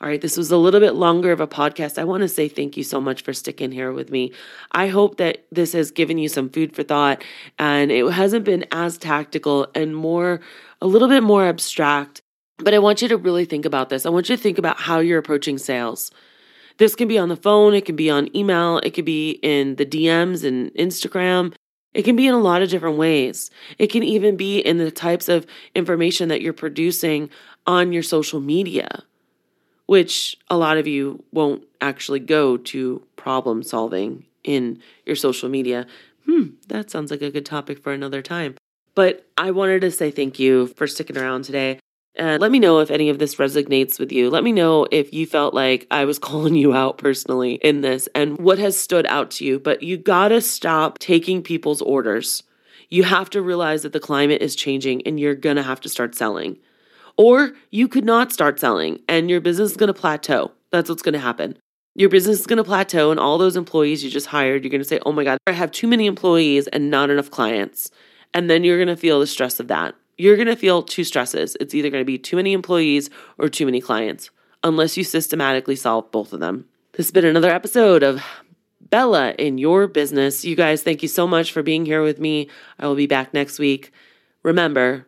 All 0.01 0.09
right, 0.09 0.21
this 0.21 0.37
was 0.37 0.53
a 0.53 0.57
little 0.57 0.79
bit 0.79 0.95
longer 0.95 1.33
of 1.33 1.41
a 1.41 1.49
podcast. 1.49 1.99
I 1.99 2.05
want 2.05 2.21
to 2.21 2.29
say 2.29 2.49
thank 2.49 2.77
you 2.77 2.85
so 2.85 3.01
much 3.01 3.23
for 3.23 3.33
sticking 3.33 3.73
here 3.73 3.91
with 3.91 4.13
me. 4.13 4.33
I 4.71 4.87
hope 4.87 5.17
that 5.17 5.45
this 5.51 5.73
has 5.73 5.91
given 5.91 6.19
you 6.19 6.29
some 6.29 6.51
food 6.51 6.77
for 6.77 6.85
thought 6.85 7.25
and 7.59 7.91
it 7.91 8.09
hasn't 8.13 8.45
been 8.45 8.65
as 8.71 8.97
tactical 8.97 9.67
and 9.75 9.97
more, 9.97 10.41
a 10.81 10.87
little 10.87 11.09
bit 11.09 11.25
more 11.25 11.49
abstract. 11.49 12.23
But 12.59 12.75
I 12.75 12.79
want 12.79 13.03
you 13.03 13.09
to 13.09 13.17
really 13.17 13.45
think 13.45 13.65
about 13.65 13.89
this. 13.89 14.07
I 14.07 14.11
want 14.11 14.29
you 14.29 14.37
to 14.37 14.43
think 14.43 14.57
about 14.57 14.79
how 14.79 15.01
you're 15.01 15.19
approaching 15.19 15.59
sales. 15.59 16.13
This 16.77 16.95
can 16.95 17.09
be 17.09 17.19
on 17.19 17.29
the 17.29 17.35
phone, 17.35 17.75
it 17.75 17.85
can 17.85 17.97
be 17.97 18.09
on 18.09 18.35
email, 18.37 18.79
it 18.79 18.95
could 18.95 19.05
be 19.05 19.31
in 19.43 19.75
the 19.77 19.87
DMs 19.87 20.45
and 20.45 20.73
Instagram. 20.75 21.55
It 21.93 22.05
can 22.05 22.15
be 22.15 22.29
in 22.29 22.35
a 22.35 22.39
lot 22.39 22.63
of 22.63 22.69
different 22.69 22.99
ways. 22.99 23.51
It 23.79 23.89
can 23.89 24.05
even 24.05 24.37
be 24.37 24.61
in 24.61 24.79
the 24.79 24.93
types 24.93 25.29
of 25.29 25.45
information 25.75 26.29
that 26.29 26.41
you're 26.41 26.53
producing 26.53 27.31
on 27.67 27.93
your 27.93 28.05
social 28.05 28.39
media 28.39 29.03
which 29.89 30.37
a 30.51 30.57
lot 30.57 30.77
of 30.77 30.87
you 30.87 31.25
won't 31.33 31.65
actually 31.81 32.21
go 32.21 32.59
to 32.59 33.03
problem 33.17 33.63
solving 33.63 34.23
in 34.45 34.79
your 35.07 35.17
social 35.17 35.49
media. 35.49 35.87
Hmm, 36.27 36.49
that 36.69 36.91
sounds 36.91 37.11
like 37.11 37.23
a 37.23 37.31
good 37.31 37.47
topic 37.47 37.83
for 37.83 37.91
another 37.91 38.21
time. 38.21 38.55
But 38.95 39.27
I 39.39 39.51
wanted 39.51 39.81
to 39.81 39.91
say 39.91 40.11
thank 40.11 40.39
you 40.39 40.67
for 40.67 40.87
sticking 40.87 41.17
around 41.17 41.45
today. 41.45 41.81
And 42.17 42.39
let 42.39 42.51
me 42.51 42.59
know 42.59 42.81
if 42.81 42.91
any 42.91 43.09
of 43.09 43.19
this 43.19 43.37
resonates 43.37 43.99
with 43.99 44.13
you. 44.13 44.29
Let 44.29 44.45
me 44.45 44.53
know 44.53 44.87
if 44.91 45.15
you 45.15 45.25
felt 45.25 45.55
like 45.55 45.87
I 45.91 46.05
was 46.05 46.19
calling 46.29 46.55
you 46.55 46.75
out 46.75 46.99
personally 46.99 47.55
in 47.55 47.81
this 47.81 48.11
and 48.15 48.37
what 48.39 48.59
has 48.59 48.79
stood 48.79 49.07
out 49.07 49.31
to 49.33 49.47
you. 49.47 49.59
But 49.59 49.83
you 49.83 49.97
gotta 49.97 50.43
stop 50.43 50.99
taking 50.99 51.43
people's 51.43 51.81
orders. 51.81 52.43
You 52.91 53.05
have 53.05 53.31
to 53.31 53.41
realize 53.41 53.85
that 53.85 53.95
the 53.95 54.01
climate 54.01 54.43
is 54.43 54.55
changing 54.55 55.07
and 55.07 55.19
you're 55.19 55.35
gonna 55.35 55.63
have 55.63 55.81
to 55.81 55.89
start 55.89 56.15
selling. 56.15 56.59
Or 57.19 57.53
you 57.71 57.89
could 57.89 58.05
not 58.05 58.33
start 58.33 58.59
selling 58.59 59.01
and 59.09 59.29
your 59.29 59.41
business 59.43 59.73
is 59.73 59.77
going 59.77 59.89
to 59.89 60.01
plateau. 60.01 60.53
That's 60.71 60.89
what's 60.89 61.03
going 61.03 61.15
to 61.15 61.19
happen. 61.19 61.59
Your 61.95 62.09
business 62.09 62.39
is 62.39 62.47
going 62.47 62.59
to 62.59 62.65
plateau, 62.65 63.11
and 63.11 63.19
all 63.19 63.39
those 63.39 63.57
employees 63.57 64.05
you 64.05 64.11
just 64.11 64.29
hired, 64.29 64.63
you're 64.63 64.71
going 64.71 64.81
to 64.81 64.89
say, 64.89 65.01
Oh 65.05 65.11
my 65.11 65.25
God, 65.25 65.37
I 65.49 65.53
have 65.53 65.73
too 65.73 65.89
many 65.89 66.07
employees 66.07 66.69
and 66.69 66.93
not 66.93 67.11
enough 67.11 67.29
clients. 67.29 67.91
And 68.33 68.49
then 68.49 68.63
you're 68.63 68.79
going 68.79 68.95
to 68.95 68.97
feel 68.97 69.19
the 69.19 69.27
stress 69.27 69.59
of 69.59 69.67
that. 69.67 69.97
You're 70.17 70.37
going 70.37 70.47
to 70.47 70.55
feel 70.55 70.85
two 70.85 71.03
stresses. 71.03 71.57
It's 71.61 71.75
either 71.75 71.91
going 71.91 72.03
to 72.03 72.07
be 72.07 72.17
too 72.17 72.37
many 72.37 72.53
employees 72.53 73.11
or 73.37 73.49
too 73.49 73.67
many 73.67 73.81
clients, 73.81 74.31
unless 74.63 74.97
you 74.97 75.03
systematically 75.03 75.75
solve 75.75 76.13
both 76.13 76.33
of 76.33 76.39
them. 76.39 76.67
This 76.93 77.07
has 77.07 77.13
been 77.13 77.25
another 77.25 77.51
episode 77.51 78.05
of 78.05 78.23
Bella 78.81 79.35
in 79.37 79.59
your 79.59 79.89
business. 79.89 80.45
You 80.45 80.55
guys, 80.55 80.85
thank 80.85 81.03
you 81.03 81.09
so 81.09 81.27
much 81.27 81.51
for 81.51 81.65
being 81.65 81.85
here 81.85 82.05
with 82.05 82.21
me. 82.21 82.49
I 82.79 82.87
will 82.87 82.95
be 82.95 83.09
back 83.09 83.35
next 83.35 83.59
week. 83.59 83.93
Remember, 84.45 85.08